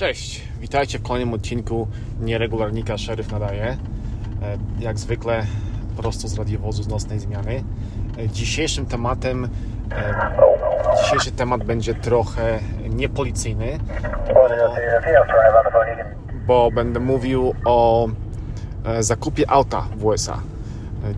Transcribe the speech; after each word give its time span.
Cześć, 0.00 0.42
witajcie 0.60 0.98
w 0.98 1.02
kolejnym 1.02 1.34
odcinku 1.34 1.88
Nieregularnika 2.20 2.98
Szeryf 2.98 3.32
nadaje. 3.32 3.64
E, 3.64 3.76
jak 4.78 4.98
zwykle 4.98 5.42
prosto 5.96 6.28
z 6.28 6.38
radiowozu 6.38 6.82
z 6.82 6.88
nocnej 6.88 7.20
zmiany. 7.20 7.64
E, 8.18 8.28
dzisiejszym 8.28 8.86
tematem 8.86 9.48
e, 9.92 10.14
dzisiejszy 11.02 11.32
temat 11.32 11.64
będzie 11.64 11.94
trochę 11.94 12.58
niepolicyjny, 12.88 13.78
bo 16.46 16.70
będę 16.70 17.00
mówił 17.00 17.54
o 17.64 18.08
zakupie 19.00 19.50
auta 19.50 19.86
w 19.96 20.04
USA. 20.04 20.40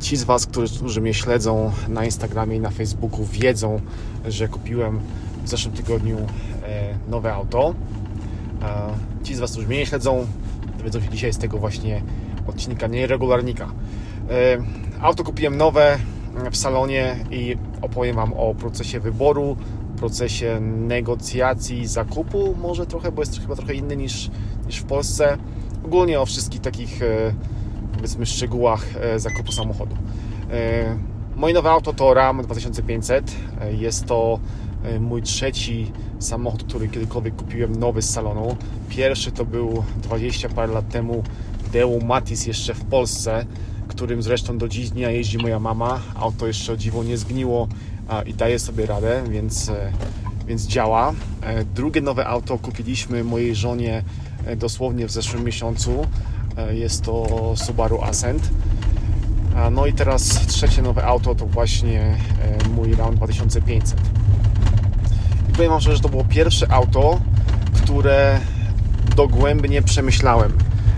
Ci 0.00 0.16
z 0.16 0.24
Was, 0.24 0.46
którzy, 0.46 0.78
którzy 0.78 1.00
mnie 1.00 1.14
śledzą 1.14 1.72
na 1.88 2.04
Instagramie 2.04 2.56
i 2.56 2.60
na 2.60 2.70
Facebooku 2.70 3.24
wiedzą, 3.24 3.80
że 4.24 4.48
kupiłem 4.48 5.00
w 5.44 5.48
zeszłym 5.48 5.74
tygodniu 5.74 6.16
nowe 7.08 7.32
auto 7.34 7.74
Ci 9.22 9.34
z 9.34 9.40
Was, 9.40 9.52
którzy 9.52 9.66
mnie 9.68 9.86
śledzą, 9.86 10.26
dowiedzą 10.78 11.00
się 11.00 11.08
dzisiaj 11.08 11.32
z 11.32 11.38
tego 11.38 11.58
właśnie 11.58 12.02
odcinka 12.46 12.86
nieregularnika. 12.86 13.72
E, 14.30 14.58
auto 15.00 15.24
kupiłem 15.24 15.56
nowe 15.56 15.98
w 16.50 16.56
salonie 16.56 17.16
i 17.30 17.56
opowiem 17.82 18.16
Wam 18.16 18.32
o 18.32 18.54
procesie 18.54 19.00
wyboru, 19.00 19.56
procesie 19.96 20.60
negocjacji, 20.60 21.86
zakupu, 21.86 22.54
może 22.62 22.86
trochę, 22.86 23.12
bo 23.12 23.22
jest 23.22 23.40
chyba 23.40 23.56
trochę 23.56 23.74
inny 23.74 23.96
niż, 23.96 24.30
niż 24.66 24.76
w 24.78 24.84
Polsce. 24.84 25.38
Ogólnie 25.84 26.20
o 26.20 26.26
wszystkich 26.26 26.60
takich, 26.60 27.02
e, 27.02 27.34
powiedzmy, 27.94 28.26
szczegółach 28.26 28.86
e, 29.00 29.18
zakupu 29.18 29.52
samochodu. 29.52 29.96
Moje 31.36 31.54
nowe 31.54 31.70
auto 31.70 31.92
to 31.92 32.14
Ram 32.14 32.42
2500. 32.42 33.36
Jest 33.78 34.06
to 34.06 34.38
mój 35.00 35.22
trzeci 35.22 35.92
samochód, 36.18 36.64
który 36.64 36.88
kiedykolwiek 36.88 37.36
kupiłem 37.36 37.76
nowy 37.76 38.02
z 38.02 38.10
salonu. 38.10 38.56
Pierwszy 38.88 39.32
to 39.32 39.44
był 39.44 39.84
20 40.02 40.48
parę 40.48 40.72
lat 40.72 40.88
temu 40.88 41.22
Deo 41.72 41.98
Matis 42.04 42.46
jeszcze 42.46 42.74
w 42.74 42.84
Polsce, 42.84 43.46
którym 43.88 44.22
zresztą 44.22 44.58
do 44.58 44.68
dziś 44.68 44.90
dnia 44.90 45.10
jeździ 45.10 45.38
moja 45.38 45.58
mama. 45.58 46.00
Auto 46.14 46.46
jeszcze 46.46 46.72
o 46.72 46.76
dziwo 46.76 47.04
nie 47.04 47.16
zgniło 47.16 47.68
i 48.26 48.34
daje 48.34 48.58
sobie 48.58 48.86
radę, 48.86 49.24
więc, 49.30 49.68
e, 49.68 49.92
więc 50.46 50.66
działa. 50.66 51.12
E, 51.42 51.64
drugie 51.64 52.00
nowe 52.00 52.26
auto 52.26 52.58
kupiliśmy 52.58 53.24
mojej 53.24 53.54
żonie 53.54 54.02
dosłownie 54.56 55.06
w 55.06 55.10
zeszłym 55.10 55.44
miesiącu. 55.44 56.06
Jest 56.72 57.02
to 57.02 57.52
Subaru 57.56 58.02
Ascent. 58.02 58.50
No 59.70 59.86
i 59.86 59.92
teraz 59.92 60.46
trzecie 60.46 60.82
nowe 60.82 61.04
auto 61.04 61.34
to 61.34 61.46
właśnie 61.46 62.16
mój 62.76 62.94
Ram 62.94 63.16
2500 63.16 64.11
powiem 65.62 65.72
Wam 65.72 65.80
szczerze, 65.80 65.96
że 65.96 66.02
to 66.02 66.08
było 66.08 66.24
pierwsze 66.24 66.72
auto, 66.72 67.20
które 67.72 68.40
dogłębnie 69.16 69.82
przemyślałem. 69.82 70.52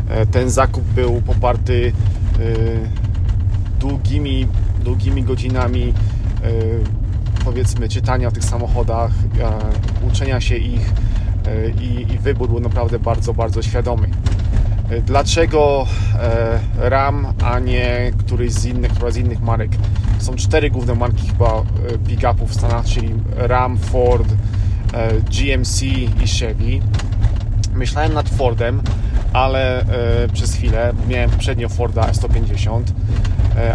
E, 0.08 0.26
ten 0.26 0.50
zakup 0.50 0.84
był 0.84 1.22
poparty 1.22 1.92
e, 1.92 3.80
długimi, 3.80 4.46
długimi 4.84 5.22
godzinami 5.22 5.82
e, 5.82 6.50
powiedzmy 7.44 7.88
czytania 7.88 8.28
o 8.28 8.30
tych 8.30 8.44
samochodach, 8.44 9.10
uczenia 10.02 10.40
się 10.40 10.56
ich 10.56 10.92
i, 11.80 12.12
i 12.14 12.18
wybór 12.18 12.48
był 12.48 12.60
naprawdę 12.60 12.98
bardzo, 12.98 13.34
bardzo 13.34 13.62
świadomy. 13.62 14.08
Dlaczego 15.06 15.86
Ram, 16.78 17.26
a 17.42 17.58
nie 17.58 18.12
któryś 18.18 18.52
z 18.52 18.64
innych, 18.64 18.92
która 18.92 19.10
z 19.10 19.16
innych 19.16 19.42
marek? 19.42 19.70
Są 20.18 20.34
cztery 20.34 20.70
główne 20.70 20.94
marki 20.94 21.28
chyba 21.28 21.62
pick-upów 22.08 22.50
w 22.50 22.54
Stanach, 22.54 22.84
czyli 22.84 23.14
Ram, 23.36 23.78
Ford, 23.78 24.28
GMC 25.30 25.82
i 25.82 26.28
Chevy. 26.38 26.80
Myślałem 27.74 28.14
nad 28.14 28.28
Fordem, 28.28 28.82
ale 29.32 29.84
przez 30.32 30.54
chwilę 30.54 30.92
miałem 31.08 31.30
poprzednio 31.30 31.68
Forda 31.68 32.02
F150, 32.02 32.82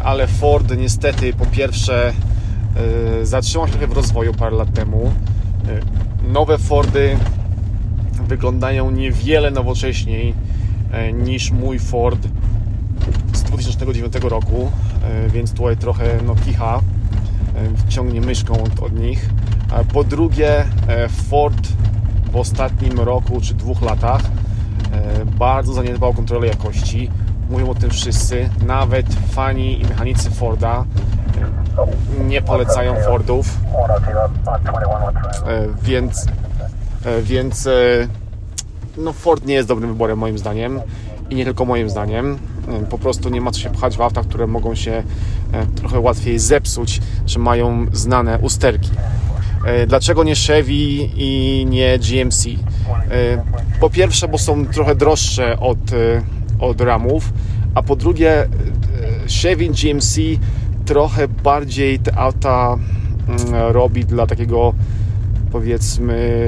ale 0.04 0.28
Ford 0.28 0.78
niestety 0.78 1.34
po 1.34 1.46
pierwsze 1.46 2.14
zatrzymał 3.24 3.68
się 3.68 3.72
trochę 3.72 3.88
w 3.88 3.92
rozwoju 3.92 4.34
parę 4.34 4.56
lat 4.56 4.74
temu. 4.74 5.12
Nowe 6.28 6.58
Fordy 6.58 7.18
wyglądają 8.28 8.92
niewiele 8.92 9.52
nowocześniej 9.52 10.34
E, 10.92 11.14
niż 11.14 11.52
mój 11.52 11.80
Ford 11.80 12.28
z 13.34 13.44
2009 13.44 14.14
roku, 14.24 14.72
e, 15.04 15.30
więc 15.30 15.54
tutaj 15.54 15.78
trochę 15.78 16.06
no, 16.26 16.36
kicha 16.46 16.78
e, 16.78 16.82
ciągnie 17.90 18.22
myszką 18.22 18.64
od, 18.82 19.00
nich. 19.00 19.30
Po 19.94 20.04
drugie, 20.04 20.66
Ford 21.30 21.68
w 22.32 22.36
ostatnim 22.36 23.00
roku 23.00 23.42
czy 23.42 23.54
dwóch 23.54 23.82
latach 23.82 24.22
bardzo 25.40 25.74
zaniedbał 25.74 26.14
kontrolę 26.14 26.48
jakości. 26.48 27.12
Mówią 27.50 27.70
o 27.70 27.76
tym 27.76 27.90
wszyscy, 27.90 28.50
nawet 28.66 29.06
fani 29.14 29.82
i 29.82 29.86
mechanicy 29.86 30.32
Forda 30.32 30.86
nie 32.28 32.42
polecają 32.42 32.96
Fordów, 32.96 33.58
więc, 35.84 36.26
więc 37.22 37.70
no 38.98 39.14
Ford 39.14 39.46
nie 39.46 39.54
jest 39.54 39.68
dobrym 39.68 39.90
wyborem 39.90 40.18
moim 40.18 40.38
zdaniem 40.38 40.82
i 41.30 41.36
nie 41.36 41.46
tylko 41.46 41.66
moim 41.66 41.90
zdaniem. 41.90 42.40
Po 42.90 42.98
prostu 42.98 43.30
nie 43.30 43.42
ma 43.42 43.52
co 43.52 43.60
się 43.60 43.70
pchać 43.70 43.98
w 43.98 44.02
autach, 44.02 44.26
które 44.26 44.48
mogą 44.48 44.76
się 44.76 44.92
e, 44.92 45.04
trochę 45.76 46.00
łatwiej 46.00 46.40
zepsuć, 46.40 47.02
czy 47.26 47.40
mają 47.40 47.86
znane 47.92 48.40
usterki. 48.40 48.90
E, 49.66 49.88
dlaczego 49.88 50.24
nie 50.24 50.36
Chevy 50.36 50.74
i 51.16 51.66
nie 51.70 52.00
GMC? 52.00 52.46
E, 52.48 52.56
po 53.80 53.90
pierwsze, 53.90 54.28
bo 54.28 54.38
są 54.38 54.66
trochę 54.66 54.96
droższe 54.96 55.60
od, 55.60 55.78
od 56.60 56.82
Ramów, 56.82 57.34
a 57.76 57.84
po 57.84 57.96
drugie 57.96 58.48
Chevy 59.42 59.66
i 59.66 59.70
GMC 59.70 60.16
trochę 60.86 61.28
bardziej 61.28 62.00
te 62.00 62.18
auta 62.18 62.76
mm, 63.28 63.54
robi 63.72 64.06
dla 64.06 64.28
takiego 64.28 64.74
powiedzmy 65.52 66.40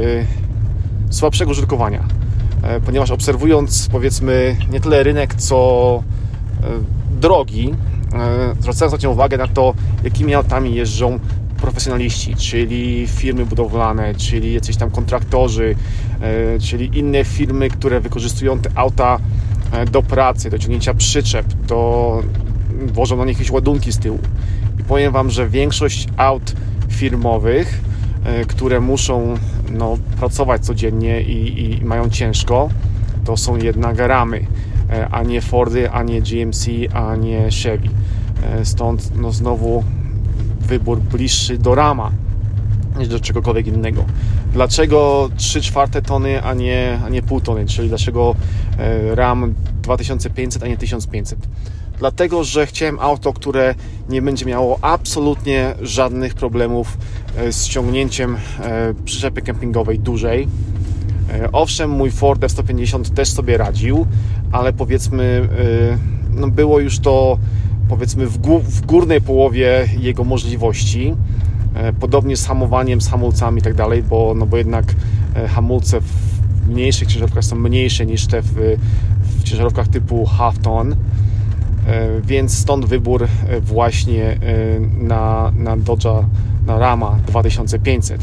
słabszego 1.10 1.52
użytkowania 1.52 2.22
E, 2.64 2.80
ponieważ 2.80 3.12
obserwując 3.12 3.88
powiedzmy 3.92 4.56
nie 4.72 4.80
tyle 4.80 5.04
rynek, 5.04 5.36
co 5.36 6.04
e, 6.64 6.68
drogi, 7.22 7.70
e, 7.70 7.91
zwracałem 8.60 8.88
ostatnio 8.88 9.12
uwagę 9.12 9.38
na 9.38 9.48
to, 9.48 9.74
jakimi 10.04 10.34
autami 10.34 10.76
jeżdżą 10.76 11.20
profesjonaliści, 11.62 12.36
czyli 12.36 13.08
firmy 13.08 13.46
budowlane, 13.46 14.16
czyli 14.16 14.54
jacyś 14.54 14.78
tam 14.78 14.92
kontraktorzy, 14.92 15.76
czyli 16.62 17.00
inne 17.00 17.24
firmy, 17.24 17.70
które 17.70 18.00
wykorzystują 18.00 18.60
te 18.60 18.70
auta 18.76 19.20
do 19.92 20.04
pracy, 20.04 20.50
do 20.50 20.60
ciągnięcia 20.60 20.94
przyczep, 20.94 21.46
do 21.54 22.24
włożą 22.86 23.18
na 23.18 23.26
nich 23.26 23.38
jakieś 23.38 23.52
ładunki 23.52 23.92
z 23.92 24.00
tyłu. 24.00 24.20
I 24.80 24.84
powiem 24.84 25.14
Wam, 25.14 25.30
że 25.30 25.50
większość 25.50 26.08
aut 26.18 26.54
firmowych, 26.90 27.82
które 28.48 28.80
muszą 28.80 29.38
no, 29.72 29.98
pracować 30.20 30.66
codziennie 30.66 31.22
i, 31.22 31.64
i 31.64 31.86
mają 31.86 32.10
ciężko, 32.10 32.70
to 33.26 33.38
są 33.38 33.58
jednak 33.58 33.98
ramy, 33.98 34.38
e, 34.38 34.71
a 35.12 35.24
nie 35.24 35.42
Fordy, 35.42 35.92
a 35.92 36.04
nie 36.04 36.22
GMC, 36.22 36.68
a 36.94 37.16
nie 37.16 37.50
Chevy. 37.64 37.90
E, 38.44 38.66
stąd 38.66 39.12
no, 39.16 39.32
znowu 39.32 39.84
wybór 40.60 41.00
bliższy 41.00 41.58
do 41.58 41.76
rama 41.76 42.12
niż 42.98 43.08
do 43.08 43.20
czegokolwiek 43.20 43.68
innego. 43.68 44.06
Dlaczego 44.54 45.30
3 45.38 45.62
czwarte 45.62 46.02
tony, 46.02 46.44
a 46.44 46.54
nie, 46.54 47.00
a 47.06 47.10
nie 47.10 47.22
pół 47.22 47.42
tony? 47.42 47.66
Czyli 47.66 47.90
dlaczego 47.90 48.36
e, 48.78 49.16
RAM 49.16 49.54
2500, 49.82 50.64
a 50.64 50.68
nie 50.68 50.78
1500? 50.78 51.48
dlatego 52.02 52.44
że 52.44 52.66
chciałem 52.66 53.00
auto, 53.00 53.34
które 53.34 53.76
nie 54.10 54.22
będzie 54.22 54.46
miało 54.46 54.80
absolutnie 54.82 55.76
żadnych 55.82 56.34
problemów 56.34 56.98
e, 57.38 57.52
z 57.52 57.66
ściągnięciem 57.66 58.38
e, 58.60 58.94
przyczepy 59.06 59.42
kempingowej 59.42 60.00
dużej. 60.00 60.48
E, 61.32 61.52
owszem, 61.52 61.90
mój 61.90 62.12
Ford 62.12 62.44
F-150 62.44 63.14
też 63.14 63.30
sobie 63.30 63.58
radził, 63.58 64.06
ale 64.52 64.74
powiedzmy, 64.74 65.50
no 66.32 66.48
było 66.48 66.80
już 66.80 67.00
to 67.00 67.38
powiedzmy 67.90 68.28
w, 68.28 68.86
górnej 68.86 69.22
połowie 69.22 69.90
jego 70.00 70.24
możliwości. 70.24 71.16
Podobnie 72.00 72.38
z 72.38 72.46
hamowaniem, 72.46 73.02
z 73.02 73.10
hamulcami 73.10 73.60
i 73.60 73.62
tak 73.62 73.74
dalej, 73.74 74.04
bo, 74.04 74.34
no 74.36 74.46
bo 74.46 74.58
jednak 74.58 74.86
hamulce 75.48 76.02
w 76.02 76.32
mniejszych 76.68 77.08
ciężarówkach 77.08 77.46
są 77.46 77.56
mniejsze 77.56 78.06
niż 78.06 78.28
te 78.28 78.42
w, 78.42 78.78
w 79.40 79.44
ciężarówkach 79.44 79.88
typu 79.88 80.26
half 80.26 80.60
ton. 80.60 80.96
E, 81.88 82.22
więc 82.22 82.58
stąd 82.58 82.86
wybór 82.86 83.24
e, 83.24 83.62
właśnie 83.62 84.24
e, 84.24 84.38
na, 84.80 85.52
na 85.56 85.78
Dodge'a, 85.78 86.24
na 86.66 86.80
Rama 86.80 87.20
2500. 87.28 88.22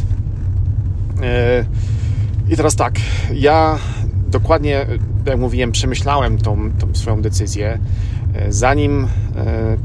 I 2.51 2.57
teraz 2.57 2.77
tak, 2.77 2.95
ja 3.35 3.79
dokładnie, 4.29 4.87
jak 5.27 5.39
mówiłem, 5.39 5.73
przemyślałem 5.73 6.39
tą, 6.39 6.71
tą 6.79 6.95
swoją 6.95 7.23
decyzję, 7.23 7.79
zanim 8.49 9.07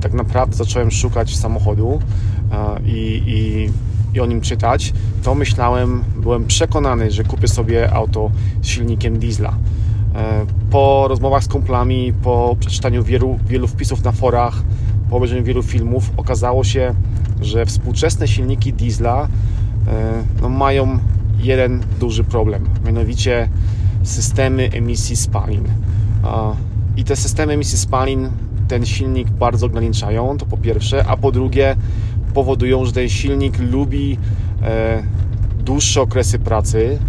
tak 0.01 0.13
naprawdę 0.13 0.55
zacząłem 0.55 0.91
szukać 0.91 1.37
samochodu 1.37 1.99
i, 2.85 3.23
i 3.25 3.69
i 4.13 4.19
o 4.19 4.25
nim 4.25 4.41
czytać, 4.41 4.93
to 5.23 5.35
myślałem, 5.35 6.03
byłem 6.15 6.45
przekonany, 6.45 7.11
że 7.11 7.23
kupię 7.23 7.47
sobie 7.47 7.93
auto 7.93 8.31
z 8.61 8.67
silnikiem 8.67 9.19
diesla. 9.19 9.53
E, 10.15 10.45
po 10.71 11.05
rozmowach 11.09 11.43
z 11.43 11.47
kumplami, 11.47 12.13
po 12.23 12.55
przeczytaniu 12.59 13.03
wielu, 13.03 13.39
wielu 13.47 13.67
wpisów 13.67 14.03
na 14.03 14.11
forach, 14.11 14.63
po 15.09 15.15
obejrzeniu 15.15 15.43
wielu 15.43 15.63
filmów, 15.63 16.11
okazało 16.17 16.63
się, 16.63 16.95
że 17.41 17.65
współczesne 17.65 18.27
silniki 18.27 18.73
diesla 18.73 19.27
e, 19.87 20.23
no, 20.41 20.49
mają 20.49 20.99
jeden 21.43 21.83
duży 21.99 22.23
problem, 22.23 22.69
mianowicie 22.85 23.49
systemy 24.03 24.69
emisji 24.73 25.15
spalin. 25.15 25.63
I 26.97 27.03
te 27.03 27.15
systemy 27.15 27.53
emisji 27.53 27.77
spalin 27.77 28.29
ten 28.67 28.85
silnik 28.85 29.29
bardzo 29.29 29.65
ograniczają, 29.65 30.37
to 30.37 30.45
po 30.45 30.57
pierwsze, 30.57 31.05
a 31.07 31.17
po 31.17 31.31
drugie 31.31 31.75
powodują, 32.33 32.85
że 32.85 32.91
ten 32.91 33.09
silnik 33.09 33.59
lubi 33.59 34.17
e, 34.61 35.03
dłuższe 35.59 36.01
okresy 36.01 36.39
pracy, 36.39 36.99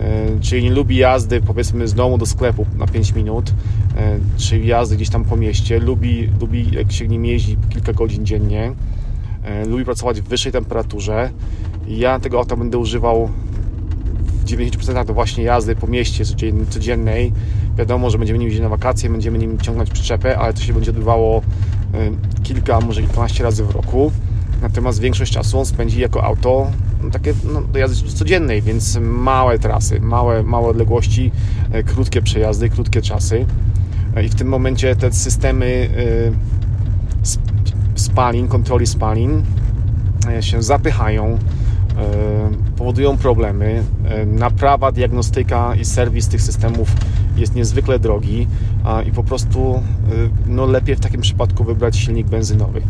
e, 0.00 0.40
czyli 0.40 0.64
nie 0.64 0.70
lubi 0.70 0.96
jazdy 0.96 1.40
powiedzmy 1.40 1.88
z 1.88 1.94
domu 1.94 2.18
do 2.18 2.26
sklepu 2.26 2.66
na 2.76 2.86
5 2.86 3.12
minut, 3.12 3.50
e, 3.96 4.18
czyli 4.36 4.66
jazdy 4.66 4.96
gdzieś 4.96 5.10
tam 5.10 5.24
po 5.24 5.36
mieście, 5.36 5.78
lubi, 5.78 6.28
lubi 6.40 6.70
jak 6.72 6.92
się 6.92 7.08
nim 7.08 7.24
jeździ 7.24 7.56
kilka 7.68 7.92
godzin 7.92 8.26
dziennie, 8.26 8.72
lubi 9.66 9.84
pracować 9.84 10.20
w 10.20 10.24
wyższej 10.24 10.52
temperaturze. 10.52 11.30
Ja 11.88 12.20
tego 12.20 12.38
auta 12.38 12.56
będę 12.56 12.78
używał 12.78 13.28
90% 14.56 15.04
to 15.04 15.14
właśnie 15.14 15.44
jazdy 15.44 15.76
po 15.76 15.86
mieście 15.86 16.24
codziennej. 16.70 17.32
Wiadomo, 17.78 18.10
że 18.10 18.18
będziemy 18.18 18.38
nim 18.38 18.48
jeździć 18.48 18.62
na 18.62 18.68
wakacje, 18.68 19.10
będziemy 19.10 19.38
nim 19.38 19.58
ciągnąć 19.58 19.90
przyczepę, 19.90 20.38
ale 20.38 20.54
to 20.54 20.60
się 20.60 20.72
będzie 20.72 20.90
odbywało 20.90 21.42
kilka, 22.42 22.80
może 22.80 23.00
kilkanaście 23.00 23.44
razy 23.44 23.64
w 23.64 23.70
roku. 23.70 24.12
Natomiast 24.62 25.00
większość 25.00 25.32
czasu 25.32 25.58
on 25.58 25.66
spędzi 25.66 26.00
jako 26.00 26.24
auto 26.24 26.66
no, 27.02 27.10
takie 27.10 27.34
no, 27.52 27.62
do 27.62 27.78
jazdy 27.78 28.08
codziennej, 28.08 28.62
więc 28.62 28.98
małe 29.00 29.58
trasy, 29.58 30.00
małe, 30.00 30.42
małe 30.42 30.68
odległości, 30.68 31.30
e, 31.72 31.82
krótkie 31.82 32.22
przejazdy, 32.22 32.68
krótkie 32.68 33.02
czasy. 33.02 33.46
E, 34.16 34.24
I 34.24 34.28
w 34.28 34.34
tym 34.34 34.48
momencie 34.48 34.96
te 34.96 35.12
systemy 35.12 35.88
spalin, 37.94 38.48
kontroli 38.48 38.86
spalin 38.86 39.42
się 40.40 40.62
zapychają, 40.62 41.38
powodują 42.76 43.16
problemy. 43.16 43.84
Naprawa, 44.26 44.92
diagnostyka 44.92 45.74
i 45.74 45.84
serwis 45.84 46.28
tych 46.28 46.42
systemów 46.42 46.88
jest 47.36 47.54
niezwykle 47.54 47.98
drogi 47.98 48.46
i 49.06 49.12
po 49.12 49.24
prostu 49.24 49.82
no, 50.46 50.66
lepiej 50.66 50.96
w 50.96 51.00
takim 51.00 51.20
przypadku 51.20 51.64
wybrać 51.64 51.96
silnik 51.96 52.26
benzynowy. 52.26 52.82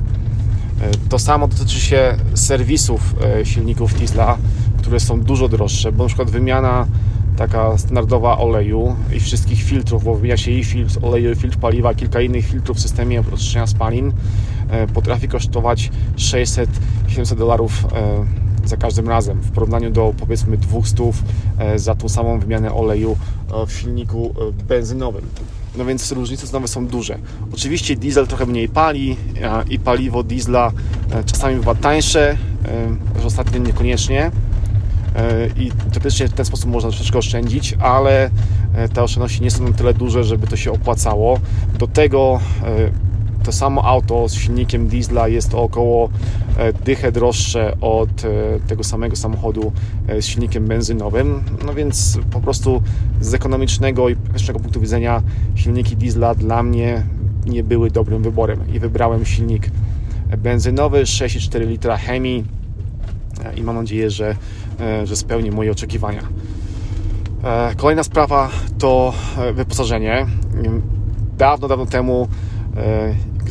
E, 0.80 0.90
to 1.08 1.18
samo 1.18 1.48
dotyczy 1.48 1.80
się 1.80 2.16
serwisów 2.34 3.14
e, 3.40 3.46
silników 3.46 3.94
Tesla, 3.94 4.38
które 4.78 5.00
są 5.00 5.20
dużo 5.20 5.48
droższe, 5.48 5.92
bo 5.92 6.04
na 6.04 6.08
przykład 6.08 6.30
wymiana 6.30 6.86
taka 7.36 7.78
standardowa 7.78 8.38
oleju 8.38 8.96
i 9.16 9.20
wszystkich 9.20 9.62
filtrów, 9.62 10.04
bo 10.04 10.14
wymienia 10.14 10.36
się 10.36 10.50
i 10.50 10.64
filtr 10.64 10.98
oleju, 11.02 11.32
i 11.32 11.34
filtr 11.36 11.58
paliwa, 11.58 11.94
kilka 11.94 12.20
innych 12.20 12.46
filtrów 12.46 12.76
w 12.76 12.80
systemie 12.80 13.22
oczyszczenia 13.32 13.66
spalin 13.66 14.12
e, 14.70 14.86
potrafi 14.86 15.28
kosztować 15.28 15.90
600-700 16.16 17.34
dolarów 17.34 17.86
za 18.66 18.76
każdym 18.76 19.08
razem 19.08 19.40
w 19.40 19.50
porównaniu 19.50 19.90
do 19.90 20.14
powiedzmy 20.18 20.56
200 20.56 21.02
za 21.76 21.94
tą 21.94 22.08
samą 22.08 22.38
wymianę 22.38 22.72
oleju 22.72 23.16
w 23.66 23.72
silniku 23.72 24.34
benzynowym 24.68 25.24
no 25.76 25.84
więc 25.84 26.12
różnice 26.12 26.46
cenowe 26.46 26.68
są 26.68 26.86
duże. 26.86 27.18
Oczywiście 27.52 27.96
diesel 27.96 28.26
trochę 28.26 28.46
mniej 28.46 28.68
pali 28.68 29.16
i 29.70 29.78
paliwo 29.78 30.22
diesla 30.22 30.72
e, 31.10 31.24
czasami 31.24 31.56
bywa 31.56 31.74
tańsze, 31.74 32.36
ostatnio 33.26 33.58
niekoniecznie 33.58 34.30
e, 35.16 35.46
i 35.46 35.70
teoretycznie 35.70 36.28
w 36.28 36.32
ten 36.32 36.44
sposób 36.44 36.70
można 36.70 36.90
troszeczkę 36.90 37.18
oszczędzić, 37.18 37.74
ale 37.80 38.30
e, 38.74 38.88
te 38.88 39.02
oszczędności 39.02 39.42
nie 39.42 39.50
są 39.50 39.64
na 39.64 39.72
tyle 39.72 39.94
duże, 39.94 40.24
żeby 40.24 40.46
to 40.46 40.56
się 40.56 40.72
opłacało. 40.72 41.40
Do 41.78 41.86
tego 41.86 42.40
to 43.44 43.52
samo 43.52 43.84
auto 43.84 44.28
z 44.28 44.34
silnikiem 44.34 44.88
diesla 44.88 45.28
jest 45.28 45.54
około 45.54 46.08
e, 46.56 46.72
dychę 46.72 47.12
droższe 47.12 47.76
od 47.80 48.24
e, 48.24 48.28
tego 48.66 48.84
samego 48.84 49.16
samochodu 49.16 49.72
e, 50.08 50.22
z 50.22 50.26
silnikiem 50.26 50.66
benzynowym. 50.66 51.42
No 51.66 51.74
więc 51.74 52.18
po 52.30 52.40
prostu 52.40 52.82
z 53.20 53.34
ekonomicznego 53.34 54.08
i 54.08 54.16
praktycznego 54.16 54.60
punktu 54.60 54.80
widzenia 54.80 55.22
silniki 55.54 55.96
diesla 55.96 56.34
dla 56.34 56.62
mnie 56.62 57.02
nie 57.46 57.64
były 57.64 57.90
dobrym 57.90 58.22
wyborem 58.22 58.74
i 58.74 58.78
wybrałem 58.78 59.24
silnik 59.24 59.70
benzynowy 60.38 61.02
6,4 61.02 61.68
litra 61.68 61.96
chemii 61.96 62.44
i 63.56 63.62
mam 63.62 63.76
nadzieję, 63.76 64.10
że, 64.10 64.36
że 65.04 65.16
spełni 65.16 65.50
moje 65.50 65.70
oczekiwania. 65.72 66.22
Kolejna 67.76 68.04
sprawa 68.04 68.50
to 68.78 69.12
wyposażenie. 69.54 70.26
Dawno, 71.38 71.68
dawno 71.68 71.86
temu 71.86 72.28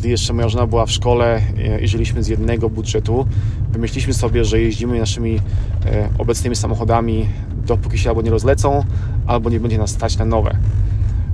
gdy 0.03 0.09
jeszcze 0.09 0.33
moja 0.33 0.49
żona 0.49 0.67
była 0.67 0.85
w 0.85 0.91
szkole 0.91 1.41
i 1.81 1.87
żyliśmy 1.87 2.23
z 2.23 2.27
jednego 2.27 2.69
budżetu, 2.69 3.25
wymyśliliśmy 3.71 4.13
sobie, 4.13 4.45
że 4.45 4.61
jeździmy 4.61 4.99
naszymi 4.99 5.39
e, 5.85 6.09
obecnymi 6.17 6.55
samochodami, 6.55 7.29
dopóki 7.65 7.97
się 7.97 8.09
albo 8.09 8.21
nie 8.21 8.31
rozlecą, 8.31 8.83
albo 9.27 9.49
nie 9.49 9.59
będzie 9.59 9.77
nas 9.77 9.89
stać 9.89 10.17
na 10.17 10.25
nowe. 10.25 10.57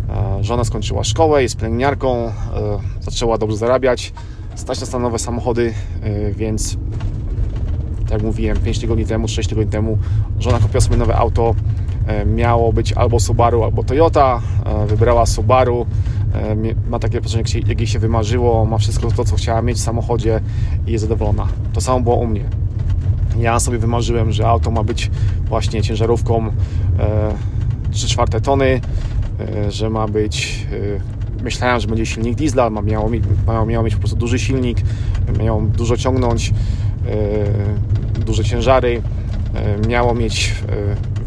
E, 0.09 0.43
żona 0.43 0.63
skończyła 0.63 1.03
szkołę, 1.03 1.43
jest 1.43 1.57
pielęgniarką, 1.57 2.17
e, 2.17 2.31
zaczęła 3.01 3.37
dobrze 3.37 3.57
zarabiać, 3.57 4.13
stać 4.55 4.79
nas 4.79 4.93
na 4.93 4.99
nowe 4.99 5.19
samochody, 5.19 5.73
więc 6.35 6.77
tak 8.01 8.11
jak 8.11 8.21
mówiłem, 8.21 8.57
5 8.57 8.79
tygodni 8.79 9.05
temu, 9.05 9.27
6 9.27 9.49
tygodni 9.49 9.71
temu 9.71 9.97
żona 10.39 10.59
kupiła 10.59 10.81
sobie 10.81 10.97
nowe 10.97 11.15
auto. 11.15 11.55
Miało 12.25 12.73
być 12.73 12.93
albo 12.93 13.19
Subaru, 13.19 13.63
albo 13.63 13.83
Toyota. 13.83 14.41
Wybrała 14.87 15.25
Subaru 15.25 15.85
E, 15.85 16.08
ma 16.89 16.99
takie 16.99 17.21
wrażenie, 17.21 17.43
jak 17.67 17.79
jej 17.79 17.87
się 17.87 17.99
wymarzyło, 17.99 18.65
ma 18.65 18.77
wszystko 18.77 19.11
to, 19.11 19.23
co 19.25 19.35
chciała 19.35 19.61
mieć 19.61 19.77
w 19.77 19.81
samochodzie 19.81 20.41
i 20.87 20.91
jest 20.91 21.01
zadowolona. 21.01 21.47
To 21.73 21.81
samo 21.81 22.01
było 22.01 22.15
u 22.15 22.27
mnie. 22.27 22.43
Ja 23.39 23.59
sobie 23.59 23.77
wymarzyłem, 23.77 24.31
że 24.31 24.47
auto 24.47 24.71
ma 24.71 24.83
być 24.83 25.11
właśnie 25.45 25.81
ciężarówką 25.81 26.51
3 27.91 28.21
e, 28.21 28.41
tony, 28.41 28.81
e, 29.39 29.71
że 29.71 29.89
ma 29.89 30.07
być 30.07 30.67
myślałem, 31.43 31.79
że 31.79 31.87
będzie 31.87 32.05
silnik 32.05 32.35
diesla, 32.35 32.69
miało, 32.69 33.09
miało, 33.47 33.65
miało 33.65 33.83
mieć 33.83 33.93
po 33.93 33.99
prostu 33.99 34.17
duży 34.17 34.39
silnik, 34.39 34.77
miało 35.39 35.61
dużo 35.61 35.97
ciągnąć, 35.97 36.53
duże 38.25 38.43
ciężary, 38.43 39.01
miało 39.87 40.15
mieć 40.15 40.55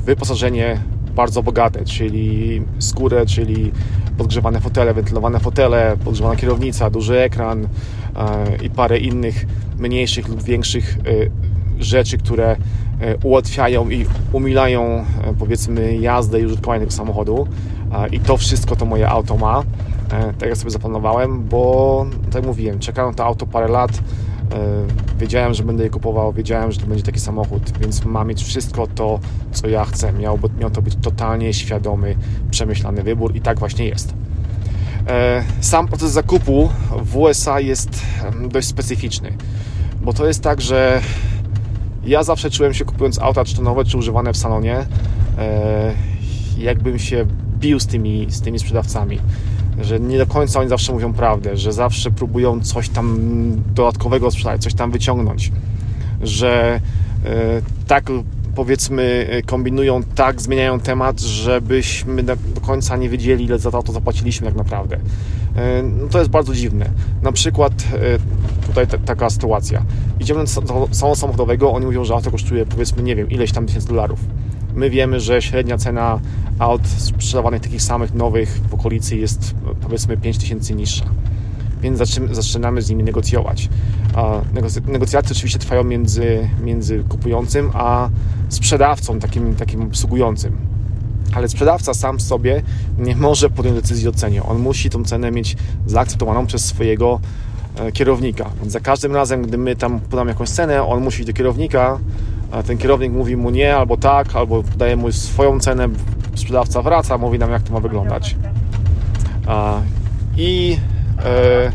wyposażenie 0.05 0.81
bardzo 1.17 1.43
bogate, 1.43 1.85
czyli 1.85 2.63
skórę, 2.79 3.27
czyli 3.27 3.73
podgrzewane 4.23 4.61
fotele, 4.61 4.95
wentylowane 4.95 5.41
fotele, 5.41 5.97
podgrzewana 6.05 6.37
kierownica, 6.37 6.91
duży 6.91 7.19
ekran 7.19 7.65
e, 7.65 7.69
i 8.65 8.71
parę 8.71 8.99
innych 8.99 9.47
mniejszych 9.79 10.29
lub 10.29 10.43
większych 10.43 10.99
e, 10.99 11.83
rzeczy, 11.85 12.19
które 12.19 12.57
e, 13.01 13.17
ułatwiają 13.23 13.91
i 13.91 14.07
umilają 14.33 15.05
powiedzmy 15.39 15.97
jazdę 15.97 16.41
i 16.41 16.47
użytkowanie 16.47 16.81
tego 16.81 16.93
samochodu. 16.93 17.47
I 18.13 18.21
to 18.21 18.37
wszystko 18.37 18.77
to 18.77 18.87
moje 18.87 19.09
auto 19.09 19.37
ma. 19.37 19.63
Tak 20.39 20.49
jak 20.49 20.57
sobie 20.57 20.71
zaplanowałem, 20.71 21.45
bo 21.49 22.07
tak 22.25 22.35
jak 22.35 22.45
mówiłem, 22.45 22.79
czekałem 22.79 23.15
to 23.15 23.25
auto 23.25 23.47
parę 23.47 23.69
lat 23.69 23.91
wiedziałem, 25.19 25.55
że 25.55 25.63
będę 25.63 25.85
je 25.85 25.91
kupował, 25.91 26.33
wiedziałem, 26.33 26.73
że 26.73 26.81
to 26.81 26.87
będzie 26.87 27.05
taki 27.05 27.21
samochód, 27.21 27.79
więc 27.81 28.05
ma 28.05 28.25
mieć 28.25 28.45
wszystko 28.45 28.87
to, 28.87 29.21
co 29.53 29.69
ja 29.69 29.85
chcę. 29.85 30.13
Miał, 30.13 30.39
miał 30.59 30.71
to 30.71 30.83
być 30.83 30.97
totalnie 31.03 31.55
świadomy, 31.55 32.17
przemyślany 32.51 33.03
wybór 33.03 33.37
i 33.37 33.41
tak 33.41 33.59
właśnie 33.59 33.87
jest. 33.87 34.15
E, 35.09 35.45
sam 35.61 35.89
proces 35.89 36.13
zakupu 36.13 36.69
w 37.03 37.17
USA 37.17 37.61
jest 37.61 38.03
dość 38.49 38.69
specyficzny, 38.69 39.33
bo 40.03 40.13
to 40.13 40.27
jest 40.27 40.43
tak, 40.43 40.61
że 40.61 41.01
ja 42.05 42.23
zawsze 42.23 42.51
czułem 42.51 42.75
się 42.75 42.85
kupując 42.85 43.19
auta, 43.19 43.45
czy 43.45 43.57
to 43.57 43.63
nowe, 43.63 43.85
czy 43.85 43.99
używane 43.99 44.33
w 44.33 44.37
salonie, 44.37 44.87
e, 45.39 45.95
jakbym 46.59 46.99
się 46.99 47.27
bił 47.59 47.81
z 47.81 47.87
tymi, 47.87 48.27
z 48.31 48.41
tymi 48.41 48.59
sprzedawcami 48.59 49.19
że 49.81 50.01
nie 50.01 50.19
do 50.19 50.27
końca 50.27 50.61
oni 50.61 50.69
zawsze 50.69 50.93
mówią 50.93 51.13
prawdę, 51.13 51.57
że 51.57 51.73
zawsze 51.73 52.11
próbują 52.11 52.61
coś 52.61 52.89
tam 52.89 53.19
dodatkowego 53.75 54.31
sprzedać, 54.31 54.63
coś 54.63 54.75
tam 54.75 54.91
wyciągnąć, 54.91 55.53
że 56.23 56.81
e, 57.25 57.63
tak 57.87 58.11
powiedzmy 58.55 59.29
kombinują, 59.47 60.03
tak 60.03 60.41
zmieniają 60.41 60.81
temat, 60.81 61.21
żebyśmy 61.21 62.23
do 62.23 62.37
końca 62.67 62.97
nie 62.97 63.09
wiedzieli, 63.09 63.45
ile 63.45 63.59
za 63.59 63.71
to 63.71 63.93
zapłaciliśmy 63.93 64.47
tak 64.47 64.57
naprawdę. 64.57 64.97
E, 65.57 65.83
no 65.83 66.09
to 66.09 66.19
jest 66.19 66.31
bardzo 66.31 66.55
dziwne. 66.55 66.91
Na 67.23 67.33
przykład 67.33 67.73
e, 67.73 68.67
tutaj 68.67 68.87
taka 69.05 69.31
sytuacja. 69.31 69.83
Idziemy 70.21 70.45
do 70.45 70.47
salonu 70.91 71.17
samochodowego, 71.17 71.73
oni 71.73 71.87
mówią, 71.87 72.05
że 72.05 72.15
auto 72.15 72.31
kosztuje 72.31 72.67
powiedzmy, 72.67 73.03
nie 73.03 73.17
wiem, 73.17 73.31
ileś 73.31 73.53
tam 73.53 73.67
tysięcy 73.67 73.89
dolarów. 73.89 74.21
My 74.75 74.91
wiemy, 74.91 75.21
że 75.21 75.43
średnia 75.43 75.79
cena 75.79 76.21
aut 76.59 76.87
sprzedawanych 76.87 77.61
takich 77.61 77.83
samych 77.83 78.15
nowych 78.15 78.61
w 78.71 78.75
okolicy 78.75 79.17
jest 79.17 79.55
powiedzmy 79.81 80.17
5000 80.17 80.75
niższa. 80.75 81.05
Więc 81.83 81.99
zaczynamy 82.31 82.83
z 82.83 82.91
nimi 82.91 83.05
negocjować. 83.05 83.69
Negocjacje 84.87 85.33
oczywiście 85.33 85.59
trwają 85.59 85.85
między, 85.85 86.49
między 86.65 87.05
kupującym 87.09 87.71
a 87.75 88.09
sprzedawcą, 88.49 89.19
takim, 89.19 89.55
takim 89.55 89.83
obsługującym. 89.83 90.57
Ale 91.35 91.49
sprzedawca 91.49 91.95
sam 91.95 92.21
sobie 92.21 92.63
nie 92.99 93.17
może 93.17 93.51
podjąć 93.51 93.77
decyzji 93.77 94.09
o 94.09 94.13
cenie. 94.13 94.43
On 94.43 94.59
musi 94.59 94.91
tą 94.91 95.05
cenę 95.05 95.31
mieć 95.31 95.57
zaakceptowaną 95.87 96.47
przez 96.47 96.65
swojego 96.65 97.21
e, 97.77 97.93
kierownika. 97.93 98.51
Więc 98.61 98.73
za 98.73 98.81
każdym 98.81 99.15
razem, 99.15 99.43
gdy 99.43 99.59
my 99.59 99.77
tam 99.77 100.01
podamy 100.01 100.31
jakąś 100.31 100.49
cenę, 100.49 100.83
on 100.83 101.03
musi 101.03 101.19
iść 101.19 101.27
do 101.27 101.33
kierownika, 101.33 101.99
ten 102.67 102.79
kierownik 102.79 103.13
mówi 103.13 103.37
mu 103.37 103.51
nie, 103.51 103.77
albo 103.77 103.97
tak, 103.97 104.37
albo 104.37 104.63
daje 104.77 104.97
mu 104.97 105.13
swoją 105.13 105.61
cenę, 105.61 105.89
sprzedawca 106.35 106.83
wraca, 106.83 107.19
mówi 107.19 107.39
nam 107.39 107.51
jak 107.51 107.63
to 107.63 107.73
ma 107.73 107.81
wyglądać. 107.81 108.37
I 110.37 110.77
e, 111.25 111.73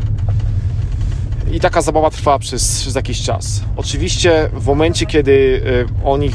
i 1.52 1.60
taka 1.60 1.82
zabawa 1.82 2.10
trwa 2.10 2.38
przez, 2.38 2.80
przez 2.80 2.94
jakiś 2.94 3.22
czas. 3.22 3.62
Oczywiście 3.76 4.50
w 4.52 4.66
momencie, 4.66 5.06
kiedy 5.06 5.62
e, 6.02 6.04
oni 6.04 6.30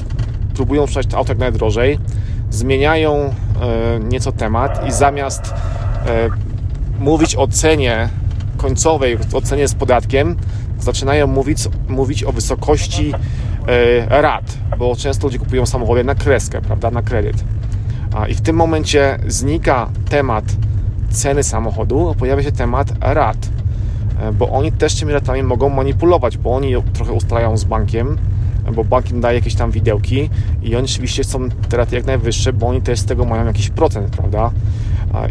próbują 0.56 0.88
sprzedać 0.88 1.08
to 1.08 1.18
auto 1.18 1.32
jak 1.32 1.38
najdrożej, 1.38 2.00
zmieniają 2.50 3.16
e, 3.16 3.34
nieco 4.00 4.32
temat 4.32 4.88
i 4.88 4.92
zamiast 4.92 5.54
e, 6.06 6.30
mówić 7.00 7.36
o 7.36 7.48
cenie 7.48 8.10
końcowej, 8.58 9.18
o 9.34 9.42
cenie 9.42 9.68
z 9.68 9.76
podatkiem, 9.76 10.36
zaczynają 10.80 11.28
mówić, 11.28 11.58
mówić 11.88 12.24
o 12.24 12.32
wysokości 12.32 13.14
rat, 14.10 14.58
bo 14.77 14.96
często 14.96 15.27
ludzie 15.27 15.39
kupują 15.39 15.65
samochody 15.65 16.03
na 16.03 16.15
kreskę, 16.15 16.62
prawda, 16.62 16.91
na 16.91 17.01
kredyt. 17.01 17.43
I 18.29 18.34
w 18.34 18.41
tym 18.41 18.55
momencie 18.55 19.20
znika 19.27 19.89
temat 20.10 20.46
ceny 21.10 21.43
samochodu, 21.43 22.10
a 22.10 22.13
pojawia 22.13 22.43
się 22.43 22.51
temat 22.51 22.93
rat. 23.01 23.38
E, 24.22 24.32
bo 24.32 24.50
oni 24.50 24.72
też 24.72 24.96
tymi 24.96 25.13
ratami 25.13 25.43
mogą 25.43 25.70
manipulować, 25.70 26.38
bo 26.38 26.55
oni 26.55 26.74
trochę 26.93 27.12
ustalają 27.12 27.58
z 27.58 27.63
bankiem, 27.63 28.17
bo 28.74 28.84
bank 28.84 29.12
im 29.12 29.22
daje 29.22 29.39
jakieś 29.39 29.56
tam 29.56 29.72
widełki 29.72 30.30
i 30.63 30.75
oni 30.75 30.86
oczywiście 30.86 31.24
są 31.24 31.50
te 31.50 31.77
raty 31.77 31.96
jak 31.96 32.06
najwyższe, 32.06 32.53
bo 32.53 32.68
oni 32.68 32.82
też 32.82 33.00
z 33.00 33.06
tego 33.06 33.25
mają 33.25 33.46
jakiś 33.46 33.70
procent, 33.70 34.10
prawda? 34.10 34.51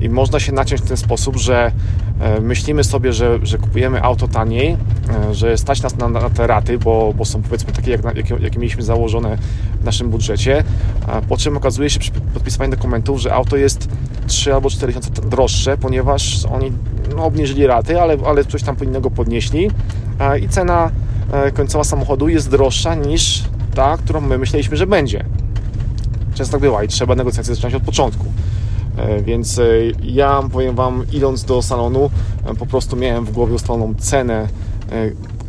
I 0.00 0.08
można 0.08 0.40
się 0.40 0.52
naciąć 0.52 0.82
w 0.82 0.88
ten 0.88 0.96
sposób, 0.96 1.37
że 1.37 1.72
e, 2.20 2.40
myślimy 2.40 2.84
sobie, 2.84 3.12
że, 3.12 3.38
że 3.42 3.58
kupujemy 3.58 4.02
auto 4.02 4.28
taniej, 4.28 4.76
e, 5.30 5.34
że 5.34 5.58
stać 5.58 5.82
nas 5.82 5.96
na, 5.96 6.08
na 6.08 6.30
te 6.30 6.46
raty, 6.46 6.78
bo, 6.78 7.14
bo 7.16 7.25
są 7.25 7.42
powiedzmy 7.42 7.72
takie, 7.72 7.90
jak, 7.90 8.16
jakie, 8.16 8.37
jakie 8.40 8.58
mieliśmy 8.58 8.82
założone 8.82 9.38
w 9.80 9.84
naszym 9.84 10.11
budżecie, 10.11 10.64
po 11.28 11.37
czym 11.37 11.56
okazuje 11.56 11.90
się 11.90 12.00
przy 12.00 12.11
podpisywaniu 12.11 12.70
dokumentów, 12.70 13.20
że 13.20 13.34
auto 13.34 13.56
jest 13.56 13.88
3 14.26 14.54
albo 14.54 14.70
4 14.70 14.92
tysiące 14.92 15.22
droższe, 15.22 15.76
ponieważ 15.76 16.44
oni 16.44 16.72
no, 17.16 17.25
obniżyli 17.25 17.66
raty, 17.66 18.00
ale, 18.00 18.16
ale 18.26 18.44
coś 18.44 18.62
tam 18.62 18.76
innego 18.82 19.11
podnieśli 19.11 19.70
i 20.42 20.49
cena 20.49 20.90
końcowa 21.54 21.84
samochodu 21.84 22.28
jest 22.28 22.50
droższa 22.50 22.94
niż 22.94 23.44
ta, 23.74 23.96
którą 23.96 24.20
my 24.20 24.38
myśleliśmy, 24.38 24.76
że 24.76 24.86
będzie. 24.86 25.24
Często 26.34 26.52
tak 26.52 26.60
bywa 26.60 26.84
i 26.84 26.88
trzeba 26.88 27.14
negocjacje 27.14 27.54
zacząć 27.54 27.74
od 27.74 27.82
początku. 27.82 28.24
E, 28.96 29.22
więc 29.22 29.58
e, 29.58 29.64
ja 30.02 30.42
powiem 30.52 30.74
Wam, 30.74 31.04
idąc 31.12 31.44
do 31.44 31.62
salonu, 31.62 32.10
po 32.58 32.66
prostu 32.66 32.96
miałem 32.96 33.24
w 33.24 33.32
głowie 33.32 33.54
ustaloną 33.54 33.94
cenę 33.94 34.48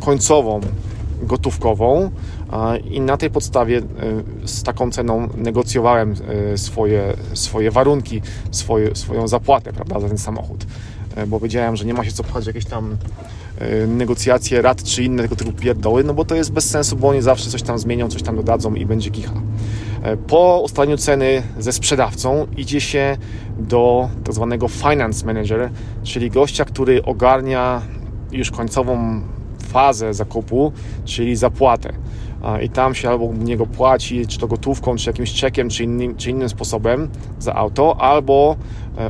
końcową, 0.00 0.60
gotówkową 1.22 2.10
i 2.90 3.00
na 3.00 3.16
tej 3.16 3.30
podstawie 3.30 3.82
z 4.44 4.62
taką 4.62 4.90
ceną 4.90 5.28
negocjowałem 5.36 6.14
swoje, 6.56 7.14
swoje 7.34 7.70
warunki, 7.70 8.22
swoje, 8.50 8.96
swoją 8.96 9.28
zapłatę 9.28 9.72
prawda, 9.72 10.00
za 10.00 10.08
ten 10.08 10.18
samochód. 10.18 10.66
E, 11.16 11.26
bo 11.26 11.40
wiedziałem, 11.40 11.76
że 11.76 11.84
nie 11.84 11.94
ma 11.94 12.04
się 12.04 12.12
co 12.12 12.24
pchać 12.24 12.46
jakieś 12.46 12.64
tam 12.64 12.92
e, 12.92 12.96
negocjacje 13.88 14.62
rad 14.62 14.82
czy 14.82 15.02
inne 15.04 15.22
tego 15.22 15.36
typu 15.36 15.52
pierdoły, 15.52 16.04
no 16.04 16.14
bo 16.14 16.24
to 16.24 16.34
jest 16.34 16.52
bez 16.52 16.70
sensu, 16.70 16.96
bo 16.96 17.08
oni 17.08 17.22
zawsze 17.22 17.50
coś 17.50 17.62
tam 17.62 17.78
zmienią, 17.78 18.08
coś 18.08 18.22
tam 18.22 18.36
dodadzą 18.36 18.74
i 18.74 18.86
będzie 18.86 19.10
kicha. 19.10 19.32
E, 20.02 20.16
po 20.16 20.60
ustaleniu 20.64 20.96
ceny 20.96 21.42
ze 21.58 21.72
sprzedawcą 21.72 22.46
idzie 22.56 22.80
się 22.80 23.16
do 23.58 24.08
tak 24.24 24.34
zwanego 24.34 24.68
finance 24.68 25.26
manager, 25.26 25.70
czyli 26.02 26.30
gościa, 26.30 26.64
który 26.64 27.04
ogarnia 27.04 27.82
już 28.32 28.50
końcową 28.50 29.20
fazę 29.68 30.14
zakupu, 30.14 30.72
czyli 31.04 31.36
zapłatę. 31.36 31.92
I 32.62 32.68
tam 32.68 32.94
się 32.94 33.10
albo 33.10 33.32
niego 33.34 33.66
płaci, 33.66 34.26
czy 34.26 34.38
to 34.38 34.46
gotówką, 34.46 34.96
czy 34.96 35.10
jakimś 35.10 35.32
czekiem, 35.32 35.68
czy 35.68 35.84
innym, 35.84 36.16
czy 36.16 36.30
innym 36.30 36.48
sposobem 36.48 37.08
za 37.38 37.54
auto, 37.54 37.96
albo 38.00 38.56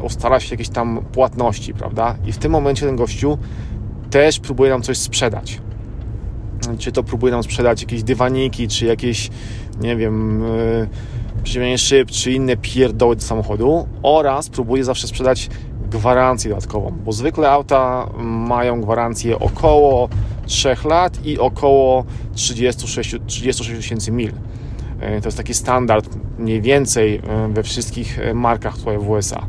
ustala 0.03 0.41
się 0.41 0.51
jakieś 0.51 0.69
tam 0.69 1.05
płatności, 1.13 1.75
prawda? 1.75 2.17
I 2.27 2.33
w 2.33 2.39
tym 2.39 2.53
momencie 2.53 2.87
ten 2.87 2.97
gościu 2.97 3.39
też 4.15 4.41
próbuje 4.41 4.71
nam 4.71 4.83
coś 4.83 4.99
sprzedać. 4.99 5.61
Czy 6.79 6.93
to 6.93 7.03
próbuje 7.03 7.33
nam 7.33 7.43
sprzedać 7.43 7.81
jakieś 7.83 8.03
dywaniki, 8.03 8.69
czy 8.69 8.87
jakieś, 8.87 9.31
nie 9.81 9.97
wiem, 9.97 10.45
yy, 11.55 11.79
szyb, 11.79 12.11
czy 12.11 12.33
inne 12.33 12.57
pierdoły 12.57 13.17
do 13.17 13.23
samochodu 13.23 13.87
oraz 14.03 14.49
próbuje 14.49 14.85
zawsze 14.85 15.07
sprzedać 15.07 15.51
gwarancję 15.91 16.51
dodatkową, 16.51 16.95
bo 17.05 17.13
zwykle 17.13 17.51
auta 17.51 18.11
mają 18.25 18.81
gwarancję 18.81 19.39
około 19.39 20.09
3 20.47 20.77
lat 20.85 21.27
i 21.27 21.39
około 21.39 22.05
36 22.35 23.17
tysięcy 23.77 24.13
mil. 24.13 24.33
E, 25.01 25.21
to 25.21 25.29
jest 25.29 25.37
taki 25.37 25.55
standard 25.55 26.09
mniej 26.39 26.63
więcej 26.63 27.17
e, 27.17 27.49
we 27.49 27.63
wszystkich 27.63 28.19
markach 28.35 28.79
tutaj 28.79 28.99
w 28.99 29.11
USA. 29.11 29.47